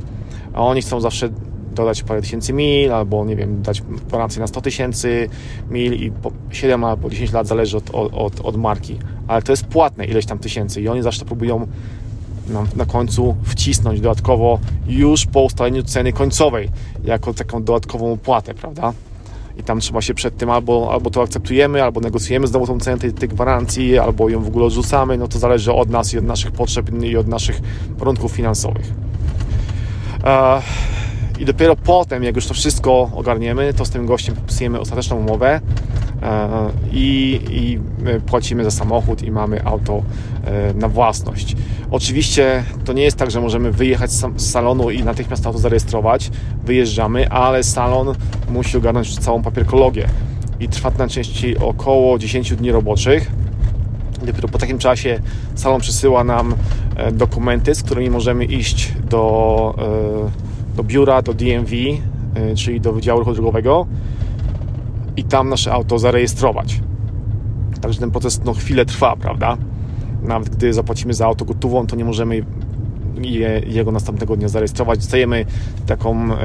A 0.53 0.61
oni 0.61 0.81
chcą 0.81 0.99
zawsze 0.99 1.29
dodać 1.75 2.03
parę 2.03 2.21
tysięcy 2.21 2.53
mil, 2.53 2.93
albo 2.93 3.25
nie 3.25 3.35
wiem, 3.35 3.61
dać 3.61 3.81
gwarancję 3.81 4.41
na 4.41 4.47
100 4.47 4.61
tysięcy 4.61 5.29
mil 5.69 5.93
i 5.93 6.11
po 6.11 6.31
7 6.51 6.83
albo 6.83 7.09
10 7.09 7.31
lat 7.31 7.47
zależy 7.47 7.77
od, 7.77 7.89
od, 8.13 8.41
od 8.43 8.57
marki. 8.57 8.97
Ale 9.27 9.41
to 9.41 9.51
jest 9.51 9.65
płatne 9.65 10.05
ileś 10.05 10.25
tam 10.25 10.39
tysięcy 10.39 10.81
i 10.81 10.87
oni 10.87 11.01
zawsze 11.01 11.25
próbują 11.25 11.67
na, 12.49 12.63
na 12.75 12.85
końcu 12.85 13.35
wcisnąć 13.43 14.01
dodatkowo 14.01 14.59
już 14.87 15.25
po 15.25 15.41
ustaleniu 15.41 15.83
ceny 15.83 16.13
końcowej, 16.13 16.69
jako 17.03 17.33
taką 17.33 17.63
dodatkową 17.63 18.13
opłatę, 18.13 18.53
prawda? 18.53 18.93
I 19.57 19.63
tam 19.63 19.79
trzeba 19.79 20.01
się 20.01 20.13
przed 20.13 20.37
tym 20.37 20.49
albo, 20.49 20.89
albo 20.93 21.09
to 21.09 21.21
akceptujemy, 21.21 21.83
albo 21.83 22.01
negocjujemy 22.01 22.47
znowu 22.47 22.67
tą 22.67 22.79
cenę 22.79 22.97
tej, 22.97 23.13
tej 23.13 23.29
gwarancji, 23.29 23.99
albo 23.99 24.29
ją 24.29 24.43
w 24.43 24.47
ogóle 24.47 24.65
odrzucamy. 24.65 25.17
No 25.17 25.27
to 25.27 25.39
zależy 25.39 25.73
od 25.73 25.89
nas 25.89 26.13
i 26.13 26.17
od 26.17 26.25
naszych 26.25 26.51
potrzeb 26.51 27.03
i 27.03 27.17
od 27.17 27.27
naszych 27.27 27.61
warunków 27.97 28.31
finansowych. 28.31 28.91
I 31.39 31.45
dopiero 31.45 31.75
potem, 31.75 32.23
jak 32.23 32.35
już 32.35 32.47
to 32.47 32.53
wszystko 32.53 33.11
ogarniemy, 33.15 33.73
to 33.73 33.85
z 33.85 33.89
tym 33.89 34.05
gościem 34.05 34.35
podpisujemy 34.35 34.79
ostateczną 34.79 35.17
umowę 35.17 35.61
i, 36.91 37.39
i 37.51 37.79
płacimy 38.19 38.63
za 38.63 38.71
samochód 38.71 39.23
i 39.23 39.31
mamy 39.31 39.65
auto 39.65 40.03
e, 40.45 40.73
na 40.73 40.89
własność. 40.89 41.55
Oczywiście 41.91 42.63
to 42.85 42.93
nie 42.93 43.03
jest 43.03 43.17
tak, 43.17 43.31
że 43.31 43.41
możemy 43.41 43.71
wyjechać 43.71 44.11
z 44.11 44.51
salonu 44.51 44.89
i 44.89 45.03
natychmiast 45.03 45.47
auto 45.47 45.59
zarejestrować. 45.59 46.31
Wyjeżdżamy, 46.63 47.29
ale 47.29 47.63
salon 47.63 48.15
musi 48.49 48.77
ogarnąć 48.77 49.19
całą 49.19 49.41
papierkologię 49.41 50.07
i 50.59 50.69
trwa 50.69 50.91
to 50.91 50.97
najczęściej 50.97 51.57
około 51.57 52.19
10 52.19 52.55
dni 52.55 52.71
roboczych. 52.71 53.31
Dopiero 54.25 54.47
po 54.47 54.57
takim 54.57 54.77
czasie 54.77 55.19
salon 55.55 55.81
przysyła 55.81 56.23
nam 56.23 56.55
e, 56.95 57.11
dokumenty, 57.11 57.75
z 57.75 57.83
którymi 57.83 58.09
możemy 58.09 58.45
iść 58.45 58.93
do, 59.09 59.75
e, 60.31 60.44
do 60.75 60.83
biura, 60.83 61.21
do 61.21 61.33
DMV, 61.33 61.71
czyli 62.55 62.81
do 62.81 62.93
Wydziału 62.93 63.19
Ruchu 63.19 63.33
Drogowego 63.33 63.87
i 65.17 65.23
tam 65.23 65.49
nasze 65.49 65.73
auto 65.73 65.99
zarejestrować. 65.99 66.81
Także 67.81 67.99
ten 67.99 68.11
proces 68.11 68.41
no, 68.45 68.53
chwilę 68.53 68.85
trwa, 68.85 69.15
prawda? 69.15 69.57
Nawet 70.21 70.49
gdy 70.49 70.73
zapłacimy 70.73 71.13
za 71.13 71.25
auto 71.25 71.45
gotową, 71.45 71.87
to 71.87 71.95
nie 71.95 72.05
możemy 72.05 72.43
je, 73.21 73.61
jego 73.67 73.91
następnego 73.91 74.37
dnia 74.37 74.47
zarejestrować. 74.47 74.99
Dostajemy 74.99 75.45
taką 75.85 76.33
e, 76.33 76.37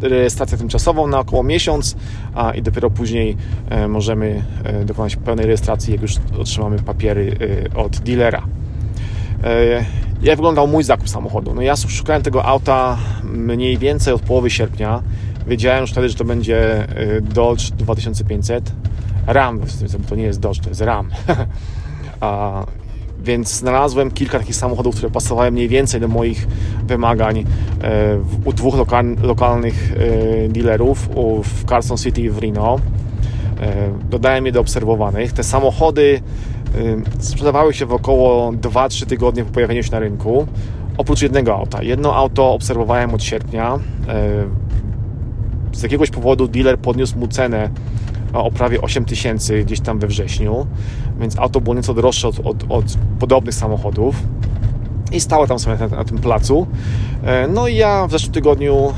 rejestrację 0.00 0.58
tymczasową 0.58 1.06
na 1.06 1.18
około 1.18 1.42
miesiąc, 1.42 1.96
a 2.34 2.54
i 2.54 2.62
dopiero 2.62 2.90
później 2.90 3.36
e, 3.70 3.88
możemy 3.88 4.44
dokonać 4.84 5.16
pełnej 5.16 5.46
rejestracji, 5.46 5.92
jak 5.92 6.02
już 6.02 6.16
otrzymamy 6.38 6.78
papiery 6.78 7.36
od 7.74 7.98
dealera. 7.98 8.42
Jak 10.22 10.36
wyglądał 10.36 10.68
mój 10.68 10.84
zakup 10.84 11.08
samochodu? 11.08 11.54
No 11.54 11.62
ja 11.62 11.76
szukałem 11.76 12.22
tego 12.22 12.44
auta 12.44 12.98
mniej 13.22 13.78
więcej 13.78 14.14
od 14.14 14.22
połowy 14.22 14.50
sierpnia. 14.50 15.02
Wiedziałem 15.46 15.80
już 15.80 15.90
wtedy, 15.90 16.08
że 16.08 16.14
to 16.14 16.24
będzie 16.24 16.86
y, 16.98 17.20
Dodge 17.20 17.70
2500 17.70 18.72
Ram, 19.26 19.60
to 20.08 20.16
nie 20.16 20.22
jest 20.22 20.40
Dodge, 20.40 20.60
to 20.60 20.68
jest 20.68 20.80
Ram. 20.80 21.10
A, 22.20 22.64
więc 23.24 23.54
znalazłem 23.54 24.10
kilka 24.10 24.38
takich 24.38 24.56
samochodów, 24.56 24.96
które 24.96 25.10
pasowały 25.10 25.50
mniej 25.50 25.68
więcej 25.68 26.00
do 26.00 26.08
moich 26.08 26.48
wymagań 26.86 27.38
y, 27.38 27.44
u 28.44 28.52
dwóch 28.52 28.74
lokalnych 29.22 29.92
y, 29.92 30.48
dealerów 30.52 31.08
w 31.44 31.64
Carson 31.68 31.96
City 31.96 32.20
i 32.20 32.30
w 32.30 32.38
Reno. 32.38 32.80
Dodałem 34.10 34.46
je 34.46 34.52
do 34.52 34.60
obserwowanych. 34.60 35.32
Te 35.32 35.44
samochody 35.44 36.20
sprzedawały 37.18 37.74
się 37.74 37.86
w 37.86 37.92
około 37.92 38.52
2-3 38.52 39.06
tygodnie 39.06 39.44
po 39.44 39.52
pojawieniu 39.52 39.82
się 39.82 39.92
na 39.92 39.98
rynku. 39.98 40.46
Oprócz 40.96 41.22
jednego 41.22 41.54
auta. 41.56 41.82
Jedno 41.82 42.14
auto 42.16 42.52
obserwowałem 42.52 43.14
od 43.14 43.22
sierpnia 43.22 43.78
z 45.72 45.82
jakiegoś 45.82 46.10
powodu 46.10 46.48
dealer 46.48 46.78
podniósł 46.78 47.18
mu 47.18 47.28
cenę 47.28 47.70
o 48.32 48.50
prawie 48.50 48.80
8 48.80 49.04
tysięcy 49.04 49.64
gdzieś 49.64 49.80
tam 49.80 49.98
we 49.98 50.06
wrześniu, 50.06 50.66
więc 51.20 51.38
auto 51.38 51.60
było 51.60 51.74
nieco 51.74 51.94
droższe 51.94 52.28
od, 52.28 52.40
od, 52.44 52.64
od 52.68 52.84
podobnych 53.18 53.54
samochodów 53.54 54.16
i 55.12 55.20
stało 55.20 55.46
tam 55.46 55.58
sobie 55.58 55.76
na, 55.76 55.88
na, 55.88 56.04
tym 56.04 56.18
placu. 56.18 56.66
No 57.48 57.68
i 57.68 57.76
ja 57.76 58.06
w 58.06 58.10
zeszłym 58.10 58.32
tygodniu 58.32 58.92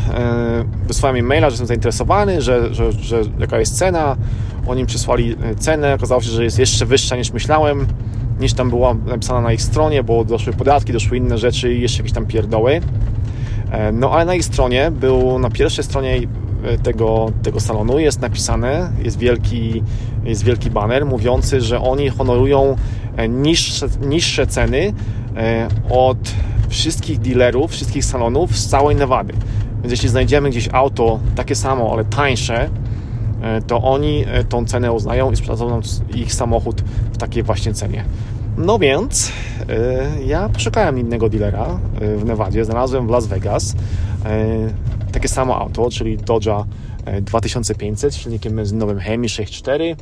wysłałem 0.87 1.17
im 1.17 1.27
maila, 1.27 1.51
że 1.51 1.53
jestem 1.53 1.67
zainteresowany, 1.67 2.43
że, 2.43 2.75
że, 2.75 2.93
że 2.93 3.23
jaka 3.39 3.59
jest 3.59 3.79
cena. 3.79 4.17
Oni 4.67 4.87
przysłali 4.87 5.37
e, 5.43 5.55
cenę, 5.55 5.95
okazało 5.95 6.23
się, 6.23 6.31
że 6.31 6.45
jest 6.45 6.59
jeszcze 6.59 6.87
wyższa 6.87 7.17
niż 7.17 7.33
myślałem, 7.33 7.87
niż 8.41 8.53
tam 8.55 8.71
była 8.71 8.95
napisana 8.95 9.41
na 9.41 9.53
ich 9.53 9.63
stronie, 9.63 10.03
bo 10.03 10.25
doszły 10.25 10.53
podatki, 10.53 10.93
doszły 10.93 11.17
inne 11.17 11.39
rzeczy 11.39 11.75
i 11.75 11.81
jeszcze 11.81 11.99
jakieś 11.99 12.13
tam 12.13 12.27
pierdoły. 12.27 12.81
No 13.93 14.11
ale 14.11 14.25
na 14.25 14.35
ich 14.35 14.45
stronie 14.45 14.91
był, 14.91 15.39
na 15.39 15.51
pierwszej 15.51 15.85
stronie 15.85 16.21
tego, 16.83 17.33
tego 17.43 17.61
salonu 17.61 17.99
jest 17.99 18.21
napisane, 18.21 18.91
jest 19.03 19.19
wielki, 19.19 19.83
jest 20.25 20.45
wielki 20.45 20.71
banner 20.71 21.07
mówiący, 21.07 21.61
że 21.61 21.81
oni 21.81 22.09
honorują 22.09 22.77
niższe, 23.29 23.87
niższe 24.01 24.47
ceny 24.47 24.93
E, 25.37 25.69
od 25.91 26.19
wszystkich 26.69 27.19
dealerów, 27.19 27.71
wszystkich 27.71 28.05
salonów 28.05 28.59
z 28.59 28.67
całej 28.67 28.97
Nevady. 28.97 29.35
Więc 29.83 29.91
jeśli 29.91 30.09
znajdziemy 30.09 30.51
gdzieś 30.51 30.69
auto 30.73 31.21
takie 31.35 31.55
samo, 31.55 31.93
ale 31.93 32.05
tańsze, 32.05 32.65
e, 32.65 32.69
to 33.67 33.83
oni 33.83 34.25
e, 34.27 34.45
tą 34.45 34.67
cenę 34.67 34.93
uznają 34.93 35.31
i 35.33 35.37
sprzedadzą 35.37 35.71
nam 35.71 35.81
ich 36.15 36.35
samochód 36.35 36.81
w 37.13 37.17
takiej 37.17 37.43
właśnie 37.43 37.75
cenie. 37.75 38.05
No 38.59 38.79
więc 38.79 39.33
ja 40.27 40.49
poszukałem 40.49 40.99
innego 40.99 41.29
dealera 41.29 41.79
w 42.17 42.25
Nevadzie, 42.25 42.65
znalazłem 42.65 43.07
w 43.07 43.11
Las 43.11 43.27
Vegas 43.27 43.75
takie 45.13 45.29
samo 45.29 45.61
auto, 45.61 45.91
czyli 45.91 46.19
Dodge'a 46.19 46.65
2500 47.23 48.15
z 48.15 48.17
silnikiem 48.17 48.57
benzynowym 48.57 48.99
Hemi 48.99 49.29
6.4 49.29 49.97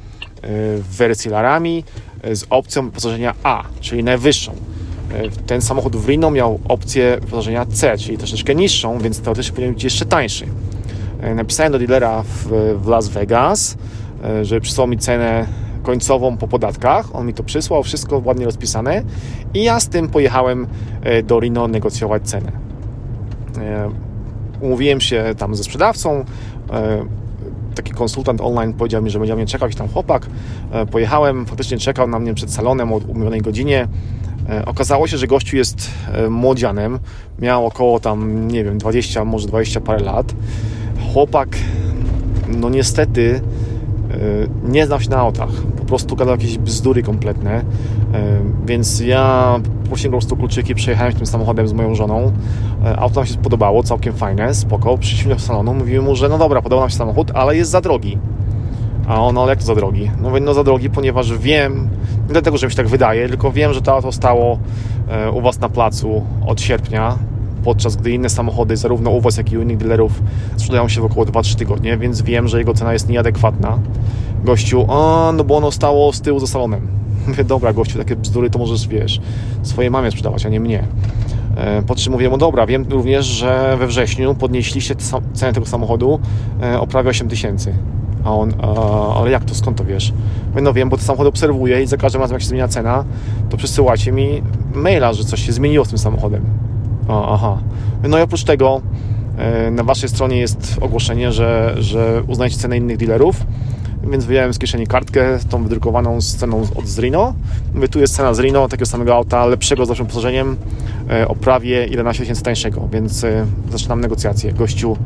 w 0.79 0.97
wersji 0.97 1.31
Larami 1.31 1.85
z 2.33 2.45
opcją 2.51 2.85
wyposażenia 2.85 3.35
A, 3.43 3.65
czyli 3.81 4.05
najwyższą. 4.05 4.53
E, 5.15 5.31
ten 5.47 5.63
samochód 5.63 5.97
w 5.97 6.09
Reno 6.09 6.31
miał 6.31 6.61
opcję 6.69 7.19
wyposażenia 7.21 7.67
C, 7.67 7.99
czyli 7.99 8.19
troszeczkę 8.19 8.55
niższą, 8.55 8.99
więc 8.99 9.21
teoretycznie 9.21 9.53
powinien 9.53 9.75
być 9.75 9.85
jeszcze 9.85 10.07
tańszy. 10.07 10.47
E, 11.25 11.35
napisałem 11.35 11.73
do 11.73 11.79
dealera 11.79 12.23
w, 12.23 12.49
w 12.83 12.89
Las 12.89 13.09
Vegas, 13.09 13.77
e, 14.25 14.45
żeby 14.45 14.61
przysłał 14.61 14.87
mi 14.87 14.99
cenę 14.99 15.47
końcową 15.83 16.37
po 16.37 16.49
podatkach. 16.49 17.17
On 17.17 17.27
mi 17.27 17.35
to 17.35 17.43
przysłał, 17.43 17.83
wszystko 17.83 18.23
ładnie 18.25 18.45
rozpisane 18.45 19.03
i 19.55 19.63
ja 19.63 19.81
z 19.81 19.89
tym 19.89 20.09
pojechałem 20.09 20.67
do 21.25 21.41
Reno 21.41 21.69
negocjować 21.69 22.23
cenę. 22.23 22.53
Umówiłem 24.61 25.01
się 25.01 25.25
tam 25.39 25.55
ze 25.55 25.65
sprzedawcą. 25.65 26.25
Taki 27.75 27.93
konsultant 27.93 28.41
online 28.41 28.73
powiedział 28.73 29.03
mi, 29.03 29.11
że 29.11 29.19
będzie 29.19 29.37
mnie 29.37 29.47
czekał 29.47 29.67
jakiś 29.67 29.79
tam 29.79 29.89
chłopak. 29.89 30.27
Pojechałem, 30.91 31.47
faktycznie 31.47 31.79
czekał 31.79 32.09
na 32.09 32.19
mnie 32.19 32.35
przed 32.35 32.53
salonem 32.53 32.93
o 32.93 32.97
umówionej 32.97 33.41
godzinie. 33.41 33.89
E, 34.49 34.65
okazało 34.65 35.07
się, 35.07 35.19
że 35.19 35.27
gościu 35.27 35.57
jest 35.57 35.91
e, 36.13 36.31
młodzianem, 36.31 36.99
miał 37.39 37.67
około 37.67 38.01
tam, 38.01 38.49
nie 38.49 38.65
wiem, 38.65 38.79
20, 38.79 39.25
może 39.25 39.49
20 39.49 39.81
parę 39.81 40.05
lat. 40.05 40.35
Chłopak, 41.15 41.49
no 42.49 42.71
niestety, 42.71 43.41
e, 44.11 44.69
nie 44.69 44.87
znał 44.87 45.01
się 45.01 45.11
na 45.11 45.17
autach. 45.17 45.51
Po 45.79 45.85
prostu 45.85 46.17
gadał 46.17 46.35
jakieś 46.35 46.59
bzdury 46.59 47.03
kompletne. 47.03 47.65
Więc 48.67 49.01
ja 49.01 49.55
poprosiłem 49.83 50.13
po 50.13 50.19
prostu 50.19 50.37
kluczyki, 50.37 50.75
przejechałem 50.75 51.13
tym 51.13 51.27
samochodem 51.27 51.69
z 51.69 51.73
moją 51.73 51.95
żoną. 51.95 52.33
Auto 52.97 53.21
nam 53.21 53.27
się 53.27 53.37
podobało, 53.37 53.83
całkiem 53.83 54.15
fajne, 54.15 54.55
spoko. 54.55 54.99
Przyszliśmy 54.99 55.35
do 55.35 55.41
salonu, 55.41 55.75
mówiłem 55.75 56.05
mu, 56.05 56.17
że 56.17 56.29
no 56.29 56.39
dobra, 56.39 56.63
podoba 56.63 56.83
nam 56.83 56.91
się 56.91 56.97
samochód, 56.97 57.31
ale 57.35 57.57
jest 57.57 57.71
za 57.71 57.81
drogi. 57.81 58.19
A 59.09 59.21
on, 59.21 59.39
ale 59.39 59.49
jak 59.49 59.59
to 59.59 59.65
za 59.65 59.75
drogi? 59.75 60.11
No 60.23 60.29
mówię, 60.29 60.41
no 60.41 60.55
za 60.55 60.65
drogi, 60.65 60.91
ponieważ 60.91 61.39
wiem, 61.39 61.89
nie 62.27 62.33
dlatego, 62.33 62.57
że 62.57 62.67
mi 62.67 62.71
się 62.71 62.77
tak 62.77 62.89
wydaje, 62.89 63.29
tylko 63.29 63.53
wiem, 63.53 63.73
że 63.73 63.83
to 63.83 63.95
auto 63.95 64.13
stało 64.13 64.59
e, 65.09 65.31
u 65.31 65.41
Was 65.41 65.61
na 65.61 65.69
placu 65.69 66.23
od 66.47 66.61
sierpnia, 66.61 67.19
podczas 67.65 67.97
gdy 67.97 68.11
inne 68.11 68.29
samochody, 68.29 68.77
zarówno 68.77 69.11
u 69.11 69.21
Was, 69.21 69.37
jak 69.37 69.53
i 69.53 69.59
u 69.59 69.63
innych 69.63 69.77
dealerów, 69.77 70.23
sprzedają 70.57 70.89
się 70.89 71.01
w 71.01 71.05
około 71.05 71.27
2-3 71.27 71.57
tygodnie, 71.57 71.99
więc 71.99 72.23
wiem, 72.23 72.49
że 72.49 72.59
jego 72.59 72.75
cena 72.75 72.93
jest 72.93 73.09
nieadekwatna. 73.09 73.79
Gościu, 74.45 74.87
a 74.89 75.33
no 75.33 75.45
bo 75.45 75.57
ono 75.57 75.71
stało 75.71 76.13
z 76.13 76.21
tyłu 76.21 76.41
za 76.41 76.47
salonem. 76.47 76.89
Mówię, 77.29 77.45
dobra, 77.45 77.73
gościu, 77.73 77.99
takie 77.99 78.17
bzdury 78.17 78.51
to 78.51 78.59
możesz, 78.59 78.89
wiesz, 78.89 79.21
swojej 79.63 79.91
mamie 79.91 80.11
sprzedawać, 80.11 80.47
a 80.47 80.49
nie 80.49 80.61
mnie. 80.61 80.85
E, 81.57 81.83
po 81.83 81.95
czym 81.95 82.13
mówię 82.13 82.29
mu, 82.29 82.39
dobra, 82.39 82.67
wiem 82.67 82.87
również, 82.91 83.27
że 83.27 83.77
we 83.79 83.87
wrześniu 83.87 84.35
podnieśliście 84.35 84.95
cenę 85.35 85.53
tego 85.53 85.67
samochodu 85.67 86.21
e, 86.63 86.81
o 86.81 86.87
prawie 86.87 87.11
8 87.11 87.29
tysięcy. 87.29 87.75
A 88.25 88.35
on, 88.35 88.53
ale 89.17 89.31
jak 89.31 89.45
to, 89.45 89.55
skąd 89.55 89.79
to 89.79 89.85
wiesz? 89.85 90.13
Mówię, 90.51 90.63
no 90.63 90.73
wiem, 90.73 90.89
bo 90.89 90.97
ten 90.97 91.07
samochód 91.07 91.27
obserwuję 91.27 91.83
i 91.83 91.87
za 91.87 91.97
każdym 91.97 92.21
razem 92.21 92.35
jak 92.35 92.43
się 92.43 92.49
zmienia 92.49 92.69
cena, 92.69 93.05
to 93.51 93.57
przesyłacie 93.57 94.13
mi 94.13 94.43
maila, 94.75 95.13
że 95.13 95.25
coś 95.25 95.47
się 95.47 95.53
zmieniło 95.53 95.85
z 95.85 95.89
tym 95.89 95.99
samochodem. 95.99 96.45
A, 97.09 97.33
aha. 97.33 97.59
No 98.09 98.19
i 98.19 98.23
oprócz 98.23 98.45
tego 98.45 98.81
e, 99.39 99.71
na 99.71 99.83
waszej 99.83 100.09
stronie 100.09 100.37
jest 100.37 100.77
ogłoszenie, 100.81 101.33
że, 101.33 101.75
że 101.79 102.23
uznajecie 102.27 102.57
cenę 102.57 102.77
innych 102.77 102.97
dealerów, 102.97 103.47
więc 104.11 104.25
wyjąłem 104.25 104.55
z 104.55 104.59
kieszeni 104.59 104.87
kartkę, 104.87 105.39
tą 105.51 105.63
wydrukowaną 105.63 106.21
z 106.21 106.37
ceną 106.37 106.67
od 106.75 106.87
Zrino. 106.87 107.35
Mówię, 107.75 107.89
tu 107.89 108.01
jest 108.01 108.17
cena 108.17 108.35
z 108.35 108.41
Rino, 108.41 108.69
takiego 108.69 108.87
samego 108.87 109.15
auta, 109.15 109.47
lepszego 109.47 109.87
z 109.87 109.89
lepszym 109.89 110.07
wyposażeniem, 110.07 110.57
e, 111.11 111.29
o 111.29 111.35
prawie 111.35 111.87
11 111.87 112.23
tysięcy 112.23 112.43
tańszego, 112.43 112.89
więc 112.93 113.25
e, 113.25 113.47
zaczynam 113.73 114.01
negocjacje. 114.01 114.53
Gościu, 114.53 114.97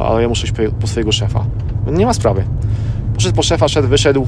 ale 0.00 0.22
ja 0.22 0.28
muszę 0.28 0.46
iść 0.46 0.54
po 0.80 0.86
swojego 0.86 1.12
szefa. 1.12 1.44
Nie 1.92 2.06
ma 2.06 2.14
sprawy. 2.14 2.44
Poszedł 3.14 3.36
po 3.36 3.42
szefa, 3.42 3.68
szedł, 3.68 3.88
wyszedł 3.88 4.26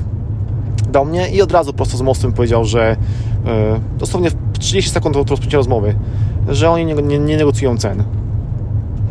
do 0.92 1.04
mnie 1.04 1.28
i 1.28 1.42
od 1.42 1.52
razu 1.52 1.72
prosto 1.72 1.96
z 1.96 2.02
mostu 2.02 2.26
mi 2.26 2.32
powiedział, 2.32 2.64
że 2.64 2.96
dosłownie 3.98 4.30
w 4.30 4.58
30 4.58 4.90
sekund 4.90 5.16
od 5.16 5.30
rozpoczęcia 5.30 5.56
rozmowy, 5.56 5.94
że 6.48 6.70
oni 6.70 6.86
nie, 6.86 6.94
nie, 6.94 7.18
nie 7.18 7.36
negocjują 7.36 7.78
cen. 7.78 8.04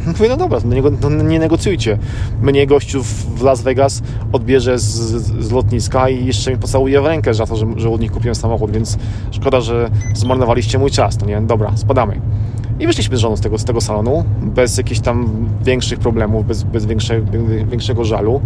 Mówię, 0.08 0.30
no 0.30 0.38
dobra, 0.38 0.60
nie, 0.66 0.82
no 1.02 1.24
nie 1.24 1.40
negocjujcie. 1.40 1.98
Mnie 2.42 2.68
gościu 2.68 3.04
w 3.04 3.42
Las 3.42 3.62
Vegas 3.62 4.04
odbierze 4.32 4.80
z, 4.80 4.84
z, 4.84 5.52
lotniska 5.52 6.10
i 6.10 6.26
jeszcze 6.26 6.52
mi 6.52 6.58
pocałuje 6.58 7.02
w 7.02 7.06
rękę 7.06 7.34
za 7.34 7.46
to, 7.46 7.56
że, 7.56 7.66
że 7.76 7.90
od 7.90 8.02
nich 8.02 8.12
kupiłem 8.12 8.36
samochód, 8.36 8.72
więc 8.72 8.98
szkoda, 9.32 9.62
że 9.62 9.90
zmarnowaliście 10.14 10.80
mój 10.80 10.92
czas, 10.92 11.20
no 11.20 11.28
nie? 11.28 11.42
Dobra, 11.42 11.78
spadamy. 11.78 12.22
I 12.80 12.88
wyszliśmy 12.88 13.18
z 13.18 13.20
żoną 13.20 13.36
z 13.36 13.42
tego, 13.42 13.58
z 13.58 13.66
tego 13.66 13.82
salonu, 13.82 14.24
bez 14.42 14.78
jakichś 14.78 15.00
tam 15.00 15.48
większych 15.64 16.00
problemów, 16.00 16.48
bez, 16.48 16.64
bez 16.64 16.86
większe, 16.86 17.22
większego 17.70 18.06
żalu. 18.06 18.42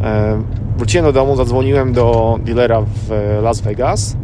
E, 0.00 0.42
wróciłem 0.76 1.04
do 1.06 1.12
domu, 1.12 1.36
zadzwoniłem 1.36 1.92
do 1.92 2.38
dealera 2.44 2.82
w 2.82 3.38
Las 3.42 3.60
Vegas. 3.60 4.16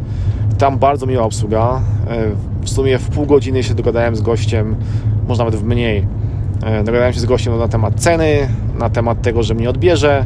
Tam 0.61 0.77
bardzo 0.77 1.05
miła 1.05 1.23
obsługa. 1.23 1.81
E, 2.07 2.31
w 2.61 2.69
sumie 2.69 2.97
w 2.97 3.09
pół 3.09 3.25
godziny 3.25 3.63
się 3.63 3.73
dogadałem 3.73 4.15
z 4.15 4.21
gościem, 4.21 4.75
może 5.27 5.43
nawet 5.43 5.55
w 5.55 5.63
mniej. 5.63 6.07
E, 6.63 6.83
dogadałem 6.83 7.13
się 7.13 7.19
z 7.19 7.25
gościem 7.25 7.57
na 7.57 7.67
temat 7.67 7.93
ceny, 7.95 8.47
na 8.79 8.89
temat 8.89 9.21
tego, 9.21 9.43
że 9.43 9.53
mnie 9.53 9.69
odbierze 9.69 10.25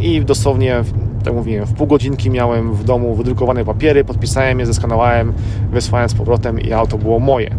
i 0.00 0.24
dosłownie 0.24 0.82
tak 1.24 1.34
mówiłem, 1.34 1.66
w 1.66 1.72
pół 1.72 1.86
godzinki 1.86 2.30
miałem 2.30 2.74
w 2.74 2.84
domu 2.84 3.14
wydrukowane 3.14 3.64
papiery, 3.64 4.04
podpisałem 4.04 4.58
je, 4.60 4.66
zeskanowałem, 4.66 5.32
wysłałem 5.70 6.08
z 6.08 6.14
powrotem 6.14 6.60
i 6.60 6.72
auto 6.72 6.98
było 6.98 7.18
moje. 7.18 7.54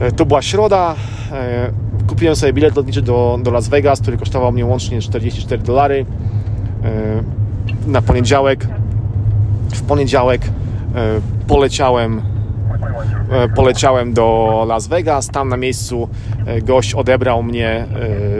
E, 0.00 0.12
to 0.12 0.26
była 0.26 0.42
środa. 0.42 0.94
E, 1.32 1.70
kupiłem 2.06 2.36
sobie 2.36 2.52
bilet 2.52 2.76
lotniczy 2.76 3.02
do, 3.02 3.38
do 3.42 3.50
Las 3.50 3.68
Vegas, 3.68 4.00
który 4.00 4.16
kosztował 4.16 4.52
mnie 4.52 4.66
łącznie 4.66 5.00
44 5.00 5.62
dolary. 5.62 6.06
E, 6.84 7.22
na 7.86 8.02
poniedziałek. 8.02 8.68
W 9.74 9.82
poniedziałek 9.82 10.40
poleciałem 11.46 12.22
poleciałem 13.56 14.12
do 14.12 14.64
Las 14.68 14.86
Vegas. 14.86 15.28
Tam 15.28 15.48
na 15.48 15.56
miejscu 15.56 16.08
gość 16.62 16.94
odebrał 16.94 17.42
mnie 17.42 17.86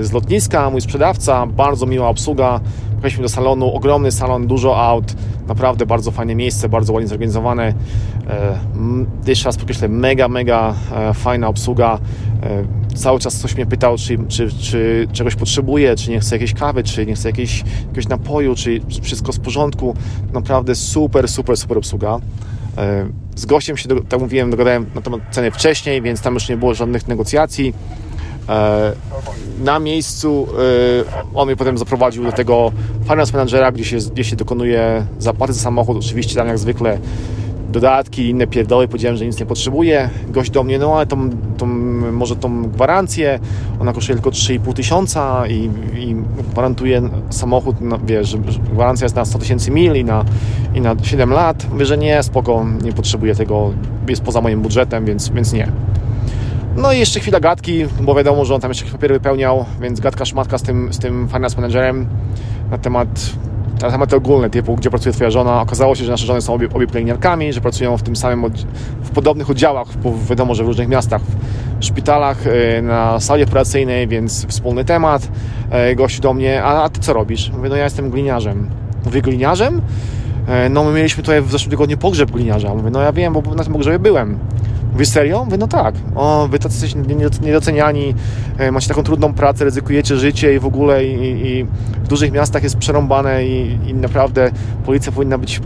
z 0.01 0.13
lotniska, 0.13 0.71
mój 0.71 0.81
sprzedawca, 0.81 1.47
bardzo 1.47 1.87
miła 1.87 2.09
obsługa. 2.09 2.61
Pojechaliśmy 3.05 3.23
do 3.23 3.29
salonu, 3.29 3.75
ogromny 3.75 4.13
salon, 4.13 4.47
dużo 4.47 4.83
aut, 4.83 5.15
naprawdę 5.49 5.87
bardzo 5.87 6.11
fajne 6.11 6.35
miejsce, 6.35 6.69
bardzo 6.69 6.93
ładnie 6.93 7.09
zorganizowane. 7.09 7.75
E, 8.29 8.59
jeszcze 9.27 9.45
raz 9.45 9.57
podkreślę, 9.57 9.89
mega, 9.89 10.29
mega 10.29 10.75
e, 10.95 11.15
fajna 11.15 11.49
obsługa. 11.49 11.99
E, 12.95 12.99
cały 12.99 13.21
czas 13.21 13.39
ktoś 13.39 13.55
mnie 13.55 13.67
pytał, 13.67 13.97
czy, 13.99 14.19
czy, 14.29 14.51
czy 14.53 15.09
czegoś 15.13 15.35
potrzebuje, 15.35 15.97
czy 15.97 16.11
nie 16.11 16.21
chce 16.21 16.35
jakiejś 16.35 16.55
kawy, 16.55 16.83
czy 16.83 17.07
nie 17.07 17.15
chce 17.15 17.29
jakiejś, 17.29 17.65
jakiegoś 17.81 18.09
napoju, 18.09 18.55
czy 18.55 18.81
wszystko 19.03 19.33
w 19.33 19.41
porządku. 19.41 19.95
Naprawdę 20.33 20.75
super, 20.75 21.29
super, 21.29 21.57
super 21.57 21.79
obsługa. 21.79 22.19
Z 23.37 23.47
gościem 23.47 23.77
się, 23.77 23.89
tak 24.09 24.21
mówiłem, 24.21 24.51
dogadałem 24.51 24.87
na 24.95 25.01
temat 25.01 25.21
ceny 25.31 25.51
wcześniej, 25.51 26.03
więc 26.03 26.21
tam 26.21 26.35
już 26.35 26.49
nie 26.49 26.57
było 26.57 26.75
żadnych 26.75 27.09
negocjacji. 27.09 27.75
Na 29.65 29.79
miejscu 29.79 30.49
on 31.35 31.47
mnie 31.47 31.57
potem 31.57 31.79
zaprowadził 31.79 32.25
do 32.25 32.33
tego 32.33 32.73
finance 33.03 33.33
managera, 33.33 33.73
gdzie 33.73 33.85
się, 33.85 33.97
gdzie 33.97 34.25
się 34.25 34.37
dokonuje 34.37 35.07
zapłaty 35.19 35.53
za 35.53 35.61
samochód. 35.61 35.97
Oczywiście 35.97 36.35
tam 36.35 36.49
jak 36.49 36.59
zwykle 36.59 36.99
dodatki, 37.75 38.29
inne 38.29 38.47
pierdoły, 38.47 38.89
powiedziałem, 38.89 39.17
że 39.17 39.27
nic 39.27 39.41
nie 39.41 39.47
potrzebuję. 39.47 40.11
Gość 40.29 40.51
do 40.51 40.63
mnie, 40.63 40.79
no 40.79 40.97
ale 40.97 41.07
tą, 41.07 41.31
tą, 41.59 41.67
może 42.13 42.37
tą 42.37 42.63
gwarancję, 42.63 43.39
ona 43.81 43.93
kosztuje 43.93 44.17
tylko 44.17 44.31
3,5 44.31 44.73
tysiąca 44.73 45.47
i, 45.47 45.71
i 45.97 46.17
gwarantuje 46.53 47.03
samochód, 47.31 47.77
no, 47.81 47.99
wiesz, 48.07 48.29
że 48.29 48.39
gwarancja 48.73 49.05
jest 49.05 49.17
na 49.17 49.25
100 49.25 49.39
tysięcy 49.39 49.71
mil 49.71 49.97
i 49.97 50.05
na, 50.05 50.25
i 50.75 50.81
na 50.81 50.97
7 51.03 51.31
lat. 51.31 51.67
Mówię, 51.73 51.87
że 51.87 51.99
nie, 51.99 52.23
spoko, 52.23 52.67
nie 52.83 52.93
potrzebuję 52.93 53.35
tego, 53.35 53.73
jest 54.09 54.23
poza 54.23 54.41
moim 54.41 54.61
budżetem, 54.61 55.05
więc, 55.05 55.29
więc 55.29 55.53
nie. 55.53 55.73
No 56.77 56.93
i 56.93 56.99
jeszcze 56.99 57.21
chwila 57.21 57.41
gadki, 57.41 57.87
bo 58.01 58.15
wiadomo, 58.15 58.45
że 58.45 58.55
on 58.55 58.61
tam 58.61 58.71
jeszcze 58.71 58.87
papiery 58.87 59.15
wypełniał, 59.15 59.65
więc 59.81 60.01
gadka 60.01 60.25
szmatka 60.25 60.59
z 60.59 60.63
tym, 60.63 60.93
z 60.93 60.99
tym 60.99 61.29
finance 61.29 61.57
managerem 61.57 62.07
na 62.71 62.79
temat 62.79 63.09
na 63.83 63.91
tematy 63.91 64.17
ogólne, 64.17 64.51
typu 64.51 64.77
gdzie 64.77 64.91
pracuje 64.91 65.13
Twoja 65.13 65.31
żona. 65.31 65.61
Okazało 65.61 65.95
się, 65.95 66.05
że 66.05 66.11
nasze 66.11 66.27
żony 66.27 66.41
są 66.41 66.55
obie, 66.55 66.69
obie 66.75 66.87
pielęgniarkami, 66.87 67.53
że 67.53 67.61
pracują 67.61 67.97
w 67.97 68.03
tym 68.03 68.17
samym, 68.17 68.53
w 69.03 69.11
podobnych 69.11 69.51
oddziałach, 69.51 69.97
bo 69.97 70.15
wiadomo, 70.31 70.55
że 70.55 70.65
w 70.65 70.67
różnych 70.67 70.89
miastach, 70.89 71.23
w 71.81 71.85
szpitalach, 71.85 72.47
y, 72.47 72.83
na 72.83 73.21
sali 73.21 73.43
operacyjnej, 73.43 74.09
więc 74.09 74.47
wspólny 74.47 74.85
temat. 74.85 75.29
Y, 75.93 75.95
gościu 75.95 76.23
do 76.23 76.35
mnie, 76.35 76.63
a, 76.63 76.83
a 76.83 76.89
Ty 76.89 77.01
co 77.01 77.13
robisz? 77.13 77.53
Mówię, 77.57 77.69
no 77.69 77.77
ja 77.77 77.85
jestem 77.85 78.11
gliniarzem. 78.11 78.71
Mówię, 79.05 79.23
gliniarzem? 79.23 79.81
Y, 80.67 80.71
no 80.71 80.85
my 80.85 80.93
mieliśmy 80.93 81.23
tutaj 81.23 81.43
w 81.43 81.51
zeszłym 81.51 81.71
tygodniu 81.71 81.97
pogrzeb 81.97 82.31
gliniarza. 82.31 82.75
Mówię, 82.75 82.91
no 82.91 83.01
ja 83.01 83.13
wiem, 83.13 83.33
bo 83.33 83.55
na 83.55 83.65
tym 83.65 83.73
pogrzebie 83.73 83.99
byłem. 83.99 84.39
Mówię, 84.95 85.07
serio? 85.07 85.45
Mówię, 85.45 85.59
no 85.59 85.69
tak. 85.69 85.95
O, 86.15 86.49
wy 86.51 86.59
tacy 86.59 86.87
jesteście 86.87 86.99
niedoceniani, 87.43 88.15
e, 88.59 88.73
macie 88.73 88.89
taką 88.89 89.03
trudną 89.03 89.35
pracę, 89.35 89.65
ryzykujecie 89.65 90.17
życie 90.17 90.55
i 90.55 90.59
w 90.59 90.67
ogóle 90.67 91.05
i, 91.05 91.47
i 91.47 91.65
w 92.05 92.09
dużych 92.09 92.33
miastach 92.33 92.63
jest 92.63 92.77
przerąbane 92.77 93.47
i, 93.47 93.79
i, 93.87 93.95
naprawdę 93.95 94.51
policja 94.87 95.13
powinna 95.13 95.39
być 95.39 95.59
e, 95.59 95.63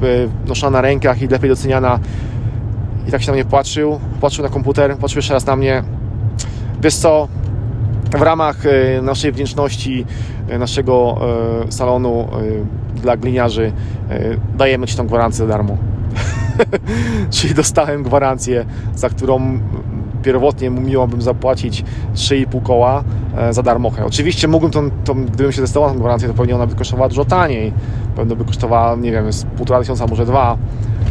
noszona 0.48 0.70
na 0.70 0.80
rękach 0.80 1.22
i 1.22 1.28
lepiej 1.28 1.50
doceniana. 1.50 1.98
I 3.08 3.10
tak 3.10 3.22
się 3.22 3.26
na 3.26 3.32
mnie 3.32 3.44
patrzył, 3.44 4.00
patrzył 4.20 4.44
na 4.44 4.50
komputer, 4.50 4.96
patrzył 4.96 5.18
jeszcze 5.18 5.34
raz 5.34 5.46
na 5.46 5.56
mnie. 5.56 5.82
Wiesz 6.82 6.94
co, 6.94 7.28
w 8.18 8.22
ramach 8.22 8.66
e, 8.66 9.02
naszej 9.02 9.32
wdzięczności, 9.32 10.06
naszego 10.58 11.18
salonu 11.70 12.28
dla 12.94 13.16
gliniarzy 13.16 13.72
dajemy 14.56 14.86
Ci 14.86 14.96
tą 14.96 15.06
gwarancję 15.06 15.38
za 15.38 15.46
darmo. 15.46 15.76
Czyli 17.30 17.54
dostałem 17.54 18.02
gwarancję, 18.02 18.64
za 18.94 19.08
którą 19.08 19.60
pierwotnie 20.22 20.70
miałbym 20.70 21.22
zapłacić 21.22 21.84
3,5 22.14 22.62
koła 22.62 23.04
e, 23.36 23.52
za 23.52 23.62
darmochę. 23.62 24.04
Oczywiście 24.04 24.48
mógłbym 24.48 24.70
tą, 24.70 24.90
tą, 24.90 25.24
gdybym 25.24 25.52
się 25.52 25.62
na 25.62 25.68
tą 25.68 25.98
gwarancję, 25.98 26.28
to 26.28 26.34
pewnie 26.34 26.54
ona 26.54 26.66
by 26.66 26.74
kosztowała 26.74 27.08
dużo 27.08 27.24
taniej. 27.24 27.72
Pewnie 28.16 28.36
by 28.36 28.44
kosztowała, 28.44 28.96
nie 28.96 29.12
wiem, 29.12 29.32
z 29.32 29.44
półtora 29.44 29.80
tysiąca, 29.80 30.06
może 30.06 30.26
dwa. 30.26 30.58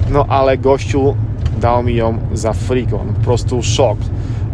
No 0.10 0.25
ale 0.29 0.57
gościu 0.57 1.15
dał 1.62 1.83
mi 1.83 1.95
ją 1.95 2.17
za 2.33 2.53
frikon. 2.53 3.13
Po 3.13 3.23
prostu 3.23 3.63
szok. 3.63 3.97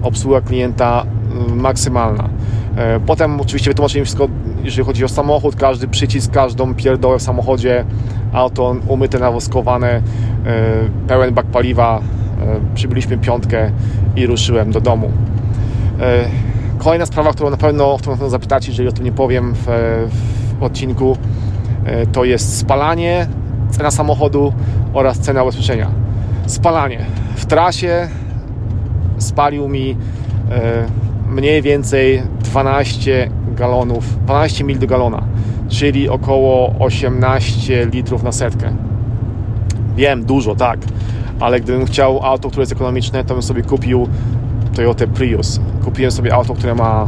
Obsługa 0.04 0.42
klienta 0.42 1.06
mm, 1.32 1.60
maksymalna. 1.60 2.30
E, 2.78 3.00
potem 3.00 3.42
oczywiście 3.42 3.72
wytłumaczyli 3.72 4.04
wszystko, 4.04 4.28
jeżeli 4.64 4.86
chodzi 4.86 5.06
o 5.06 5.08
samochód, 5.08 5.56
każdy 5.56 5.88
przycisk, 5.88 6.32
każdą 6.32 6.76
pierdołę 6.76 7.20
w 7.20 7.22
samochodzie, 7.22 7.86
auto 8.34 8.76
umyte, 8.88 9.20
nawoskowane, 9.20 9.90
e, 9.90 10.02
pełen 11.08 11.34
bak 11.34 11.46
paliwa, 11.46 12.02
e, 12.42 12.76
przybyliśmy 12.76 13.18
piątkę 13.18 13.72
i 14.16 14.28
ruszyłem 14.28 14.72
do 14.72 14.82
domu. 14.82 15.12
Kolejna 16.78 17.06
sprawa, 17.06 17.34
którą 17.34 17.50
na 17.50 17.58
pewno, 17.58 17.98
którą 17.98 18.16
na 18.18 18.30
zapytacie, 18.30 18.70
jeżeli 18.70 18.90
o 18.90 18.92
tym 18.92 19.06
nie 19.06 19.12
powiem 19.12 19.54
w, 19.56 19.66
w 20.60 20.64
odcinku, 20.64 21.18
to 22.12 22.24
jest 22.24 22.58
spalanie, 22.58 23.28
cena 23.72 23.92
samochodu 23.92 24.54
oraz 24.94 25.20
cena 25.20 25.44
ubezpieczenia. 25.44 25.88
Spalanie. 26.46 27.06
W 27.36 27.46
trasie 27.46 28.10
spalił 29.18 29.70
mi 29.70 29.98
mniej 31.34 31.62
więcej 31.62 32.24
12 32.40 33.30
galonów, 33.58 34.24
12 34.26 34.64
mil 34.64 34.80
do 34.80 34.88
galona, 34.88 35.24
czyli 35.70 36.10
około 36.10 36.76
18 36.80 37.86
litrów 37.86 38.24
na 38.24 38.32
setkę. 38.32 38.76
Wiem, 39.96 40.26
dużo, 40.26 40.56
tak, 40.56 40.80
ale 41.40 41.62
gdybym 41.62 41.86
chciał 41.86 42.26
auto, 42.26 42.50
które 42.50 42.62
jest 42.62 42.72
ekonomiczne, 42.72 43.24
to 43.24 43.34
bym 43.34 43.44
sobie 43.44 43.62
kupił 43.62 44.08
Toyota 44.76 45.08
Prius. 45.08 45.60
Kupiłem 45.84 46.12
sobie 46.12 46.34
auto, 46.34 46.54
które 46.54 46.76
ma 46.76 47.08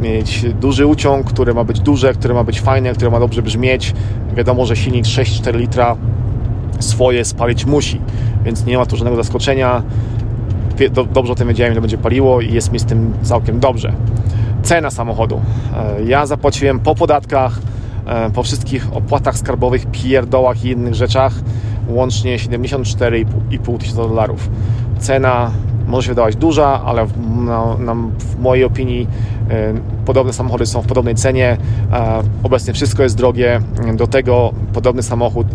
mieć 0.00 0.44
duży 0.60 0.86
uciąg, 0.86 1.26
które 1.26 1.54
ma 1.54 1.64
być 1.64 1.80
duże, 1.80 2.12
które 2.12 2.34
ma 2.34 2.44
być 2.44 2.60
fajne, 2.60 2.92
które 2.92 3.10
ma 3.10 3.20
dobrze 3.20 3.42
brzmieć. 3.42 3.94
Wiadomo, 4.36 4.66
że 4.66 4.76
silnik 4.76 5.04
6-4 5.04 5.54
litra 5.54 5.96
swoje 6.80 7.24
spalić 7.24 7.66
musi, 7.66 8.00
więc 8.44 8.66
nie 8.66 8.78
ma 8.78 8.86
tu 8.86 8.96
żadnego 8.96 9.16
zaskoczenia 9.16 9.82
dobrze 11.12 11.32
o 11.32 11.36
tym 11.36 11.48
wiedziałem, 11.48 11.72
ile 11.72 11.80
będzie 11.80 11.98
paliło 11.98 12.40
i 12.40 12.52
jest 12.52 12.72
mi 12.72 12.78
z 12.78 12.84
tym 12.84 13.12
całkiem 13.22 13.60
dobrze. 13.60 13.92
Cena 14.62 14.90
samochodu. 14.90 15.40
E, 15.76 16.02
ja 16.02 16.26
zapłaciłem 16.26 16.80
po 16.80 16.94
podatkach, 16.94 17.58
e, 18.06 18.30
po 18.30 18.42
wszystkich 18.42 18.92
opłatach 18.92 19.38
skarbowych, 19.38 19.86
pierdołach 19.86 20.64
i 20.64 20.68
innych 20.68 20.94
rzeczach 20.94 21.32
łącznie 21.88 22.38
74,5 22.38 23.78
tysiąca 23.78 24.08
dolarów. 24.08 24.50
Cena 24.98 25.50
może 25.86 26.06
się 26.06 26.10
wydawać 26.10 26.36
duża, 26.36 26.82
ale 26.84 27.06
w, 27.06 27.18
na, 27.44 27.76
na, 27.78 27.94
w 28.18 28.38
mojej 28.38 28.64
opinii 28.64 29.08
e, 29.50 29.74
podobne 30.04 30.32
samochody 30.32 30.66
są 30.66 30.82
w 30.82 30.86
podobnej 30.86 31.14
cenie. 31.14 31.56
E, 31.92 32.22
obecnie 32.42 32.72
wszystko 32.72 33.02
jest 33.02 33.16
drogie. 33.16 33.60
Do 33.94 34.06
tego 34.06 34.52
podobny 34.72 35.02
samochód, 35.02 35.46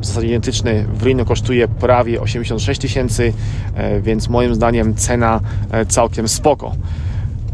w 0.00 0.06
zasadzie 0.06 0.26
identyczny, 0.26 0.86
w 0.94 1.02
Rino 1.02 1.24
kosztuje 1.24 1.68
prawie 1.68 2.20
86 2.20 2.80
tysięcy, 2.80 3.32
e, 3.74 4.00
więc 4.00 4.28
moim 4.28 4.54
zdaniem 4.54 4.94
cena 4.94 5.40
całkiem 5.88 6.28
spoko. 6.28 6.72